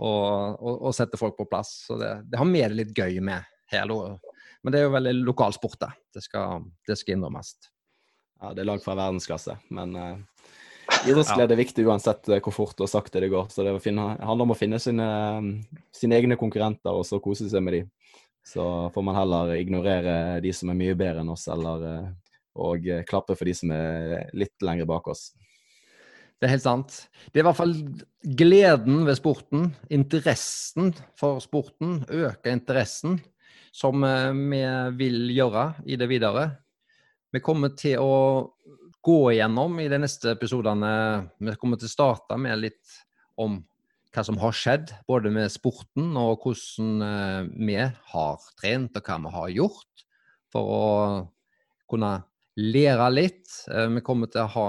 og, 0.01 0.25
og, 0.57 0.73
og 0.89 0.97
sette 0.97 1.21
folk 1.21 1.37
på 1.37 1.49
plass. 1.51 1.75
Så 1.89 1.99
det, 2.01 2.15
det 2.33 2.41
har 2.41 2.49
vi 2.49 2.65
det 2.65 2.79
litt 2.79 2.97
gøy 2.97 3.21
med 3.21 3.45
her. 3.73 3.93
Men 4.63 4.73
det 4.73 4.81
er 4.81 4.89
jo 4.89 4.97
veldig 4.97 5.15
lokalsport, 5.27 5.79
det. 5.85 5.93
Det 6.17 6.25
skal, 6.25 6.65
det 6.89 6.97
skal 7.01 7.19
innrømmes. 7.19 7.53
Ja, 8.41 8.55
det 8.57 8.65
er 8.65 8.71
langt 8.73 8.87
fra 8.87 8.97
verdensklasse, 8.99 9.59
men 9.77 9.93
uh, 9.99 10.17
idrettsglede 11.09 11.55
er 11.55 11.61
viktig 11.61 11.87
uansett 11.89 12.31
uh, 12.31 12.39
hvor 12.39 12.55
fort 12.55 12.83
og 12.83 12.91
sakte 12.91 13.23
det 13.23 13.33
går. 13.33 13.51
Så 13.53 13.67
det 13.67 13.75
handler 13.75 14.47
om 14.47 14.55
å 14.55 14.59
finne 14.59 14.81
sine, 14.83 15.07
sine 15.95 16.19
egne 16.19 16.39
konkurrenter 16.41 16.95
og 16.95 17.07
så 17.09 17.21
kose 17.23 17.49
seg 17.51 17.65
med 17.65 17.79
de. 17.79 17.85
Så 18.47 18.65
får 18.95 19.07
man 19.07 19.19
heller 19.19 19.55
ignorere 19.55 20.17
de 20.43 20.51
som 20.57 20.73
er 20.73 20.79
mye 20.79 20.99
bedre 20.99 21.23
enn 21.23 21.31
oss, 21.33 21.47
eller 21.53 21.87
uh, 21.87 22.11
og 22.63 22.85
klappe 23.09 23.33
for 23.33 23.49
de 23.49 23.55
som 23.57 23.71
er 23.73 24.27
litt 24.37 24.61
lenger 24.61 24.85
bak 24.85 25.07
oss. 25.09 25.31
Det 26.43 26.49
er 26.49 26.57
helt 26.57 26.65
sant. 26.65 26.95
Det 27.31 27.39
er 27.39 27.45
i 27.45 27.47
hvert 27.47 27.55
fall 27.55 27.73
gleden 28.35 29.05
ved 29.07 29.15
sporten, 29.15 29.69
interessen 29.95 30.89
for 31.15 31.39
sporten, 31.39 32.01
øke 32.11 32.51
interessen, 32.51 33.21
som 33.71 34.03
eh, 34.03 34.33
vi 34.35 34.59
vil 34.99 35.31
gjøre 35.37 35.69
i 35.87 35.95
det 36.01 36.09
videre. 36.11 36.49
Vi 37.31 37.39
kommer 37.47 37.71
til 37.79 38.03
å 38.03 38.17
gå 39.03 39.19
igjennom 39.33 39.81
i 39.83 39.89
de 39.91 39.99
neste 40.05 40.33
episodene 40.37 40.93
Vi 41.43 41.55
kommer 41.61 41.81
til 41.81 41.91
å 41.91 41.97
starte 41.97 42.39
med 42.39 42.61
litt 42.63 42.99
om 43.41 43.61
hva 44.13 44.25
som 44.27 44.37
har 44.43 44.53
skjedd, 44.53 44.91
både 45.09 45.31
med 45.33 45.49
sporten 45.53 46.13
og 46.21 46.45
hvordan 46.45 47.05
eh, 47.07 47.47
vi 47.65 47.79
har 47.81 48.43
trent 48.61 48.99
og 48.99 49.07
hva 49.09 49.17
vi 49.25 49.33
har 49.37 49.55
gjort, 49.57 50.05
for 50.53 50.69
å 50.69 50.83
kunne 51.89 52.11
lære 52.61 53.09
litt. 53.15 53.47
Eh, 53.73 53.89
vi 53.95 54.03
kommer 54.05 54.29
til 54.29 54.45
å 54.45 54.53
ha 54.53 54.67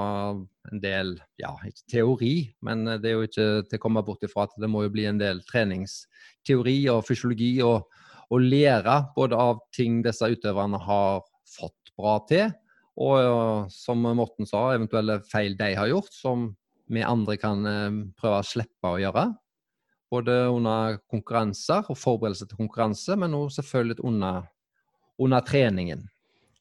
en 0.72 0.80
del, 0.80 1.17
ja, 1.41 1.52
ikke 1.67 1.89
teori, 1.91 2.34
men 2.63 2.88
det 3.04 3.12
er 3.12 3.17
jo 3.17 3.28
ikke 3.28 3.50
til 3.67 3.82
å 3.82 3.84
komme 3.84 4.06
bort 4.08 4.24
ifra 4.24 4.48
at 4.48 4.56
det 4.56 4.72
må 4.72 4.86
jo 4.86 4.93
bli 4.96 5.10
en 5.10 5.19
del 5.19 5.43
treningsteori 5.50 6.78
og 6.96 7.04
fysiologi 7.10 7.58
og, 7.67 7.91
og 8.32 8.48
lære 8.48 8.98
både 9.17 9.43
av 9.50 9.60
ting 9.76 10.00
disse 10.08 10.32
utøverne 10.32 10.80
har 10.88 11.19
fått 11.52 11.91
bra 12.00 12.15
til, 12.32 12.56
og 12.99 13.71
som 13.73 14.03
Morten 14.17 14.47
sa, 14.49 14.67
eventuelle 14.75 15.19
feil 15.25 15.58
de 15.58 15.71
har 15.77 15.89
gjort, 15.89 16.12
som 16.13 16.51
vi 16.93 17.03
andre 17.06 17.38
kan 17.41 17.65
eh, 17.65 17.99
prøve 18.19 18.41
å 18.41 18.45
slippe 18.45 18.91
å 18.91 18.99
gjøre. 19.01 19.27
Både 20.13 20.36
under 20.53 20.99
konkurranser 21.10 21.88
og 21.89 21.97
forberedelse 21.97 22.45
til 22.49 22.60
konkurranse, 22.60 23.17
men 23.17 23.34
også 23.34 23.62
selvfølgelig 23.62 24.03
under, 24.06 24.43
under 25.17 25.45
treningen. 25.47 26.03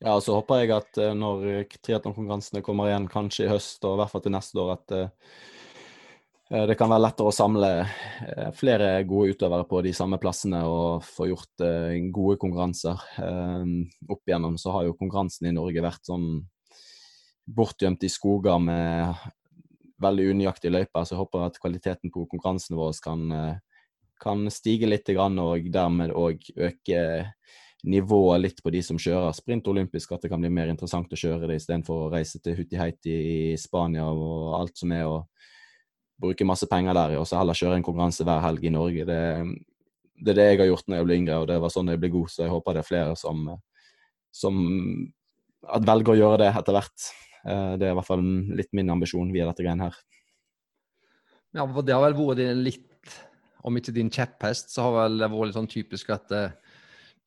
Ja, 0.03 0.16
og 0.16 0.23
så 0.25 0.38
håper 0.38 0.62
jeg 0.62 0.73
at 0.75 0.99
uh, 0.99 1.12
når 1.14 1.66
triatlonkonkurransene 1.85 2.62
kommer 2.64 2.88
igjen, 2.88 3.11
kanskje 3.12 3.45
i 3.45 3.51
høst 3.53 3.85
og 3.87 3.95
i 3.95 4.01
hvert 4.01 4.11
fall 4.11 4.25
til 4.25 4.35
neste 4.35 4.59
år, 4.59 4.73
at 4.75 4.95
uh, 4.97 5.37
det 6.53 6.77
kan 6.77 6.91
være 6.93 7.05
lettere 7.07 7.31
å 7.31 7.35
samle 7.35 7.71
uh, 7.83 8.49
flere 8.57 8.91
gode 9.09 9.33
utøvere 9.33 9.65
på 9.69 9.81
de 9.87 9.95
samme 9.97 10.19
plassene 10.21 10.61
og 10.69 11.05
få 11.07 11.31
gjort 11.31 11.65
gode 12.12 12.37
konkurranser. 12.43 13.05
opp 14.09 14.29
igjennom 14.29 14.59
så 14.61 14.75
har 14.77 14.87
jo 14.87 14.97
konkurransen 14.99 15.49
i 15.49 15.55
Norge 15.57 15.85
vært 15.85 16.05
sånn 16.09 16.27
bortgjemt 17.47 18.05
i 18.05 18.11
skoger 18.12 18.61
med 18.62 19.15
veldig 20.03 20.29
unøyaktige 20.35 20.75
løyper, 20.75 21.05
så 21.05 21.15
jeg 21.15 21.23
håper 21.23 21.47
at 21.47 21.59
kvaliteten 21.62 22.11
på 22.11 22.27
konkurransene 22.31 22.79
våre 22.79 22.95
kan, 23.03 23.23
kan 24.23 24.47
stige 24.51 24.88
litt 24.91 25.09
og 25.15 25.69
dermed 25.71 26.15
òg 26.15 26.43
øke 26.57 27.03
nivået 27.83 28.41
litt 28.41 28.62
på 28.62 28.71
de 28.71 28.83
som 28.83 28.99
kjører 29.01 29.35
sprint 29.35 29.67
olympisk, 29.71 30.12
at 30.12 30.23
det 30.23 30.31
kan 30.31 30.43
bli 30.43 30.51
mer 30.55 30.71
interessant 30.71 31.12
å 31.12 31.19
kjøre 31.19 31.49
det 31.51 31.59
istedenfor 31.59 32.05
å 32.05 32.11
reise 32.12 32.38
til 32.43 32.57
Hutiheiti 32.59 33.15
i 33.15 33.57
Spania 33.59 34.07
og 34.07 34.55
alt 34.61 34.79
som 34.79 34.95
er, 34.95 35.09
og 35.11 35.27
bruke 36.23 36.47
masse 36.47 36.69
penger 36.71 36.97
der, 36.97 37.17
og 37.21 37.27
så 37.29 37.41
heller 37.41 37.59
kjøre 37.59 37.81
en 37.81 37.87
konkurranse 37.87 38.27
hver 38.27 38.43
helg 38.45 38.65
i 38.65 38.73
Norge. 38.75 39.07
Det, 39.09 39.19
det, 40.23 40.33
er 40.33 40.39
det 40.39 40.47
jeg 40.47 40.61
har 40.63 40.71
gjort 40.71 40.89
når 40.89 41.01
jeg 41.01 41.09
ble 41.09 41.19
yngre, 41.23 41.41
og 41.43 41.51
det 41.51 41.59
var 41.63 41.75
sånn 41.75 41.91
jeg 41.93 42.01
ble 42.03 42.13
god, 42.15 42.31
så 42.33 42.45
jeg 42.45 42.53
håper 42.53 42.77
det 42.77 42.85
er 42.85 42.89
flere 42.89 43.19
som, 43.19 43.43
som 44.35 44.63
velger 45.89 46.15
å 46.15 46.19
gjøre 46.21 46.41
det 46.45 46.53
etter 46.61 46.79
hvert. 46.79 47.11
Eh, 47.43 47.75
det 47.81 47.89
er 47.89 47.95
i 47.95 47.99
hvert 47.99 48.09
fall 48.09 48.25
litt 48.61 48.73
min 48.77 48.95
ambisjon 48.95 49.35
via 49.35 49.49
dette 49.51 49.67
greiene 49.67 49.91
her. 49.91 49.99
Ja, 51.53 51.67
for 51.67 51.85
det 51.85 51.97
har 51.97 52.07
vel 52.07 52.17
vært 52.17 52.63
litt, 52.63 53.19
om 53.67 53.77
ikke 53.79 53.95
din 53.95 54.11
kjepphest, 54.13 54.73
så 54.73 54.89
har 54.89 54.97
vel 55.03 55.21
det 55.21 55.31
vært 55.33 55.51
litt 55.51 55.59
sånn 55.59 55.75
typisk 55.75 56.15
at 56.15 56.33
eh, 56.39 56.79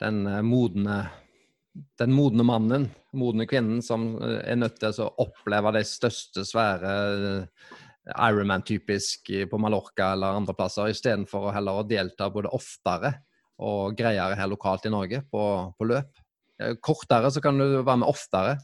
den 0.02 0.26
modne 0.48 1.04
den 2.00 2.14
modne 2.16 2.44
mannen, 2.48 2.86
modne 3.16 3.44
kvinnen, 3.50 3.82
som 3.84 4.14
er 4.24 4.56
nødt 4.56 4.78
til 4.80 4.96
å 5.04 5.10
oppleve 5.26 5.74
de 5.76 5.82
største, 5.88 6.46
svære 6.48 6.94
Ironman-typisk 8.14 9.32
på 9.50 9.60
Mallorca 9.62 10.12
eller 10.14 10.38
andre 10.38 10.54
plasser, 10.58 10.92
istedenfor 10.94 11.50
å 11.50 11.56
heller 11.56 11.88
delta 11.90 12.30
både 12.34 12.52
oftere 12.54 13.16
og 13.66 13.96
greiere 13.98 14.38
her 14.38 14.52
lokalt 14.52 14.86
i 14.86 14.94
Norge 14.94 15.24
på, 15.32 15.44
på 15.74 15.90
løp. 15.90 16.12
Kortere 16.86 17.32
så 17.34 17.42
kan 17.44 17.58
du 17.60 17.66
være 17.82 18.00
med 18.04 18.08
oftere. 18.08 18.58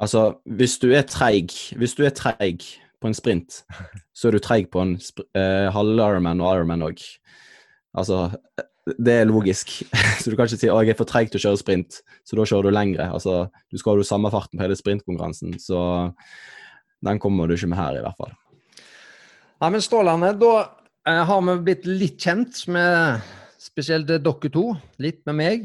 Altså, 0.00 0.36
hvis 0.44 0.76
du 0.78 0.90
er 0.92 1.06
treig, 1.08 1.52
hvis 1.76 1.96
du 1.96 2.04
er 2.06 2.14
treig 2.16 2.64
på 3.00 3.08
en 3.08 3.16
sprint, 3.16 3.62
så 4.16 4.28
er 4.28 4.36
du 4.36 4.42
treig 4.44 4.68
på 4.72 4.82
en 4.82 4.96
eh, 5.36 5.68
halv 5.72 5.96
Ironman 5.96 6.42
og 6.44 6.52
Ironman 6.52 6.84
òg. 6.88 7.02
Altså, 7.96 8.28
det 8.86 9.14
er 9.22 9.28
logisk. 9.28 9.72
så 10.20 10.30
du 10.30 10.36
kan 10.36 10.46
ikke 10.48 10.60
si 10.60 10.68
at 10.68 10.84
jeg 10.84 10.94
er 10.94 10.98
for 10.98 11.08
treig 11.08 11.32
til 11.32 11.40
å 11.40 11.46
kjøre 11.48 11.62
sprint, 11.62 12.00
så 12.28 12.38
da 12.38 12.48
kjører 12.48 12.68
du 12.68 12.76
lengre. 12.76 13.08
Altså, 13.08 13.46
du 13.72 13.80
skal 13.80 14.00
ha 14.00 14.06
samme 14.06 14.32
farten 14.32 14.60
på 14.60 14.66
hele 14.66 14.78
sprintkonkurransen, 14.78 15.56
så 15.62 15.80
den 17.06 17.20
kommer 17.22 17.48
du 17.48 17.56
ikke 17.56 17.70
med 17.72 17.80
her, 17.80 17.98
i 17.98 18.04
hvert 18.04 18.20
fall. 18.20 18.36
Ja, 19.56 19.70
men 19.72 19.80
Strålende. 19.80 20.34
Da 20.36 20.52
eh, 21.08 21.22
har 21.24 21.40
vi 21.46 21.54
blitt 21.64 21.86
litt 21.88 22.20
kjent 22.20 22.58
med 22.68 23.24
spesielt 23.56 24.04
dere 24.10 24.50
to, 24.52 24.66
litt 25.00 25.22
med 25.24 25.38
meg. 25.38 25.62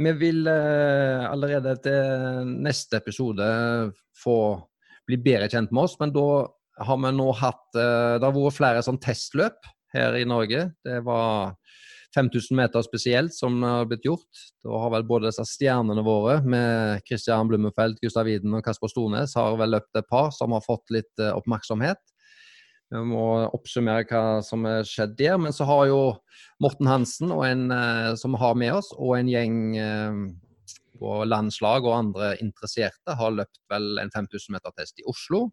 Vi 0.00 0.12
vil 0.16 0.46
eh, 0.48 1.26
allerede 1.28 1.74
til 1.84 2.54
neste 2.64 3.02
episode 3.02 3.44
få 4.16 4.36
bli 5.04 5.18
bedre 5.20 5.50
kjent 5.52 5.74
med 5.76 5.84
oss, 5.84 5.98
men 6.00 6.14
da 6.14 6.24
har 6.80 7.00
vi 7.02 7.10
nå 7.12 7.26
hatt 7.36 7.76
eh, 7.76 8.14
Det 8.16 8.24
har 8.24 8.32
vært 8.38 8.56
flere 8.56 8.84
sånn 8.86 9.00
testløp 9.02 9.60
her 9.92 10.16
i 10.16 10.24
Norge. 10.24 10.70
Det 10.80 11.02
var 11.04 11.52
5000 12.16 12.56
meter 12.56 12.86
spesielt 12.86 13.36
som 13.36 13.60
har 13.60 13.84
blitt 13.92 14.08
gjort. 14.08 14.46
Da 14.64 14.80
har 14.86 14.94
vel 14.96 15.04
både 15.04 15.28
disse 15.28 15.44
stjernene 15.52 16.00
våre 16.06 16.38
med 16.40 17.04
Christian 17.04 17.52
Blummenfelt, 17.52 18.00
Gustav 18.00 18.24
Widen 18.24 18.56
og 18.56 18.64
Kasper 18.64 18.88
Stornes 18.88 19.36
har 19.36 19.60
vel 19.60 19.76
løpt 19.76 20.00
et 20.00 20.08
par 20.08 20.32
som 20.32 20.56
har 20.56 20.64
fått 20.64 20.96
litt 20.96 21.26
oppmerksomhet. 21.28 22.00
Vi 22.92 23.00
må 23.08 23.24
oppsummere 23.56 24.04
hva 24.04 24.42
som 24.44 24.66
er 24.68 24.84
skjedd 24.84 25.14
der. 25.16 25.38
Men 25.40 25.54
så 25.56 25.64
har 25.68 25.86
jo 25.88 26.00
Morten 26.62 26.88
Hansen, 26.90 27.32
en, 27.32 27.70
eh, 27.72 28.14
som 28.20 28.36
vi 28.36 28.42
har 28.42 28.54
med 28.58 28.74
oss, 28.76 28.92
og 28.98 29.16
en 29.16 29.30
gjeng 29.32 29.56
eh, 29.80 30.18
på 31.00 31.16
landslag 31.26 31.86
og 31.88 31.96
andre 31.96 32.34
interesserte 32.44 33.16
har 33.18 33.34
løpt 33.34 33.58
vel 33.72 33.98
en 34.02 34.12
5000 34.12 34.54
meter 34.54 34.74
test 34.76 35.00
i 35.00 35.06
Oslo. 35.08 35.48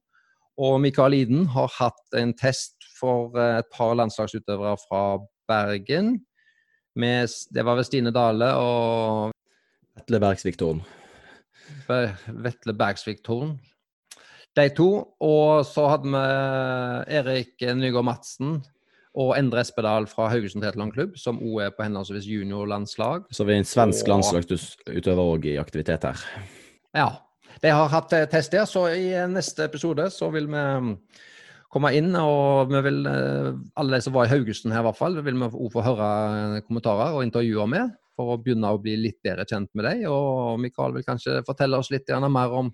Og 0.60 0.82
Mikael 0.84 1.16
Iden 1.16 1.48
har 1.56 1.72
hatt 1.78 2.20
en 2.20 2.36
test 2.36 2.76
for 3.00 3.32
eh, 3.40 3.62
et 3.64 3.72
par 3.72 3.96
landslagsutøvere 3.96 4.76
fra 4.84 5.04
Bergen. 5.50 6.18
Med, 7.00 7.32
det 7.56 7.64
var 7.64 7.80
ved 7.80 7.88
Stine 7.88 8.12
Dale 8.12 8.52
og 8.60 9.32
Vetle 9.96 10.20
Bergsvik 10.20 10.58
Torn. 10.60 10.84
Vetle 11.88 12.76
Bergsvik 12.76 13.24
Thorn 13.24 13.56
de 14.60 14.74
to. 14.76 14.90
Og 15.26 15.64
så 15.68 15.88
hadde 15.94 16.12
vi 16.12 16.26
Erik 17.20 17.66
Nygaard 17.80 18.08
Madsen 18.08 18.60
og 19.20 19.34
Endre 19.36 19.64
Espedal 19.64 20.06
fra 20.10 20.30
Haugesund 20.32 20.66
Klubb, 20.94 21.18
som 21.18 21.42
òg 21.42 21.64
er 21.66 21.74
på 21.74 21.84
henholdsvis 21.84 22.28
juniorlandslag. 22.30 23.26
Så 23.34 23.48
vi 23.48 23.56
er 23.56 23.64
en 23.64 23.68
svensk 23.68 24.06
og... 24.06 24.14
landslagsutøver 24.14 25.24
òg 25.24 25.50
i 25.50 25.58
aktivitet 25.62 26.06
her. 26.08 26.28
Ja. 26.96 27.10
De 27.60 27.72
har 27.74 27.90
hatt 27.92 28.14
test 28.32 28.54
der, 28.54 28.64
så 28.70 28.86
i 28.94 29.10
neste 29.28 29.66
episode 29.68 30.06
så 30.16 30.30
vil 30.32 30.46
vi 30.48 30.62
mm, 30.80 30.94
komme 31.74 31.92
inn, 31.98 32.14
og 32.16 32.70
vi 32.72 32.80
vil, 32.86 33.02
eh, 33.10 33.50
alle 33.82 33.98
de 33.98 34.06
som 34.06 34.16
var 34.16 34.30
i 34.30 34.32
Haugesund 34.32 34.72
her 34.72 34.86
i 34.86 34.88
hvert 34.88 35.00
fall, 35.00 35.18
vil 35.26 35.36
vi 35.36 35.50
òg 35.50 35.74
få 35.74 35.84
høre 35.84 36.08
eh, 36.38 36.62
kommentarer 36.64 37.18
og 37.18 37.26
intervjuer 37.26 37.68
med, 37.68 37.98
for 38.16 38.32
å 38.32 38.40
begynne 38.40 38.72
å 38.72 38.80
bli 38.80 38.96
litt 39.02 39.20
bedre 39.26 39.44
kjent 39.50 39.74
med 39.76 39.90
dem. 39.90 40.06
Og 40.14 40.56
Mikael 40.62 40.96
vil 40.96 41.06
kanskje 41.08 41.42
fortelle 41.48 41.82
oss 41.82 41.92
litt 41.92 42.08
mer 42.30 42.56
om 42.62 42.72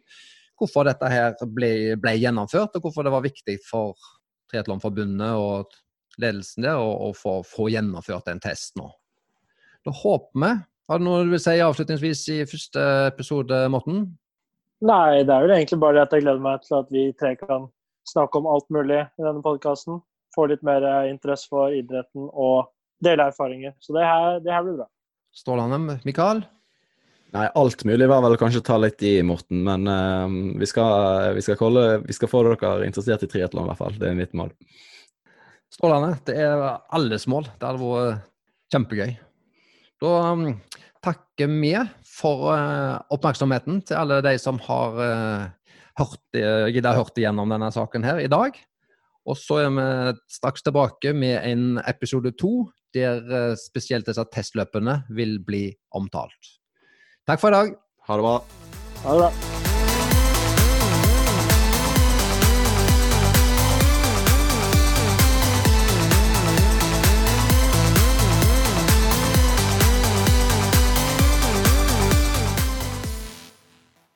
hvorfor 0.59 0.87
dette 0.87 1.09
her 1.11 1.33
ble, 1.51 1.71
ble, 1.99 2.15
gjennomført, 2.21 2.75
og 2.77 2.85
hvorfor 2.85 3.05
det 3.05 3.13
var 3.13 3.25
viktig 3.25 3.57
for 3.65 3.95
Triatlonforbundet 4.51 5.35
og 5.39 5.73
ledelsen 6.21 6.67
der 6.67 6.79
å, 6.79 7.11
få, 7.17 7.41
få, 7.47 7.67
gjennomført 7.73 8.29
en 8.31 8.41
test 8.43 8.77
nå. 8.79 8.87
Da 9.85 9.93
håper 9.93 10.41
vi 10.41 10.53
Har 10.85 11.01
du 11.01 11.05
noe 11.07 11.23
du 11.25 11.31
vil 11.33 11.41
si 11.41 11.57
avslutningsvis 11.65 12.21
i 12.29 12.37
første 12.45 12.81
episode, 13.09 13.63
Morten? 13.73 14.03
Nei, 14.85 15.23
det 15.25 15.33
er 15.33 15.45
vel 15.47 15.55
egentlig 15.55 15.79
bare 15.81 16.03
at 16.05 16.13
jeg 16.13 16.21
gleder 16.21 16.43
meg 16.45 16.61
til 16.61 16.77
at 16.77 16.91
vi 16.93 17.07
tre 17.17 17.33
kan 17.39 17.65
snakke 18.05 18.37
om 18.37 18.49
alt 18.51 18.67
mulig 18.69 18.99
i 19.01 19.25
denne 19.25 19.41
podkasten. 19.41 19.97
Få 20.35 20.45
litt 20.51 20.61
mer 20.67 20.85
interesse 21.09 21.49
for 21.49 21.73
idretten 21.73 22.27
og 22.29 22.69
dele 23.03 23.31
erfaringer. 23.31 23.73
Så 23.81 23.95
det 23.97 24.05
her, 24.05 24.37
det 24.45 24.53
her 24.53 24.65
blir 24.67 24.77
bra. 24.83 24.87
Strålende. 25.35 25.97
Mikael? 26.05 26.43
Nei, 27.35 27.49
alt 27.59 27.83
mulig 27.83 28.07
var 28.07 28.21
vel 28.23 28.37
kanskje 28.39 28.61
å 28.61 28.63
ta 28.63 28.77
litt 28.79 29.01
i, 29.03 29.17
Morten. 29.27 29.59
Men 29.65 29.89
uh, 29.89 30.35
vi, 30.55 30.67
skal, 30.69 31.33
vi, 31.35 31.43
skal 31.43 31.57
kolle, 31.59 31.83
vi, 32.05 32.15
skal, 32.15 32.31
få 32.31 32.45
dere 32.47 32.85
interessert 32.87 33.25
i 33.25 33.31
triatlon, 33.31 33.65
i 33.65 33.71
hvert 33.73 33.81
fall. 33.81 33.97
Det 33.99 34.07
er 34.07 34.15
mitt 34.15 34.31
mål. 34.37 34.53
Strålende. 35.73 36.15
Det 36.29 36.37
er 36.39 36.63
alles 36.95 37.27
mål. 37.27 37.49
Det 37.59 37.67
hadde 37.67 37.83
vært 37.83 38.31
kjempegøy. 38.71 39.17
Da 40.03 40.13
um, 40.31 40.47
takker 41.03 41.51
vi 41.51 41.73
for 42.07 42.49
uh, 42.55 43.03
oppmerksomheten 43.11 43.83
til 43.87 43.99
alle 43.99 44.21
de 44.23 44.35
som 44.39 44.59
har 44.69 44.99
uh, 44.99 45.75
hørt, 45.99 46.23
uh, 46.39 46.71
giddet 46.71 46.97
hørt 47.01 47.19
igjennom 47.19 47.51
denne 47.51 47.71
saken 47.75 48.07
her 48.07 48.23
i 48.23 48.31
dag. 48.31 48.55
Og 49.25 49.39
så 49.41 49.65
er 49.65 49.71
vi 49.75 49.87
straks 50.31 50.63
tilbake 50.63 51.11
med 51.17 51.39
en 51.41 51.81
episode 51.83 52.31
to 52.39 52.69
der 52.95 53.57
spesielt 53.59 54.07
disse 54.07 54.23
testløpene 54.31 55.01
vil 55.17 55.41
bli 55.43 55.65
omtalt. 55.97 56.53
Takk 57.25 57.41
for 57.41 57.49
i 57.49 57.51
dag. 57.57 57.73
Ha 58.07 58.17
det 58.17 58.21
bra. 58.21 58.35
Ha 59.03 59.13
det 59.13 59.19
bra. 59.19 59.64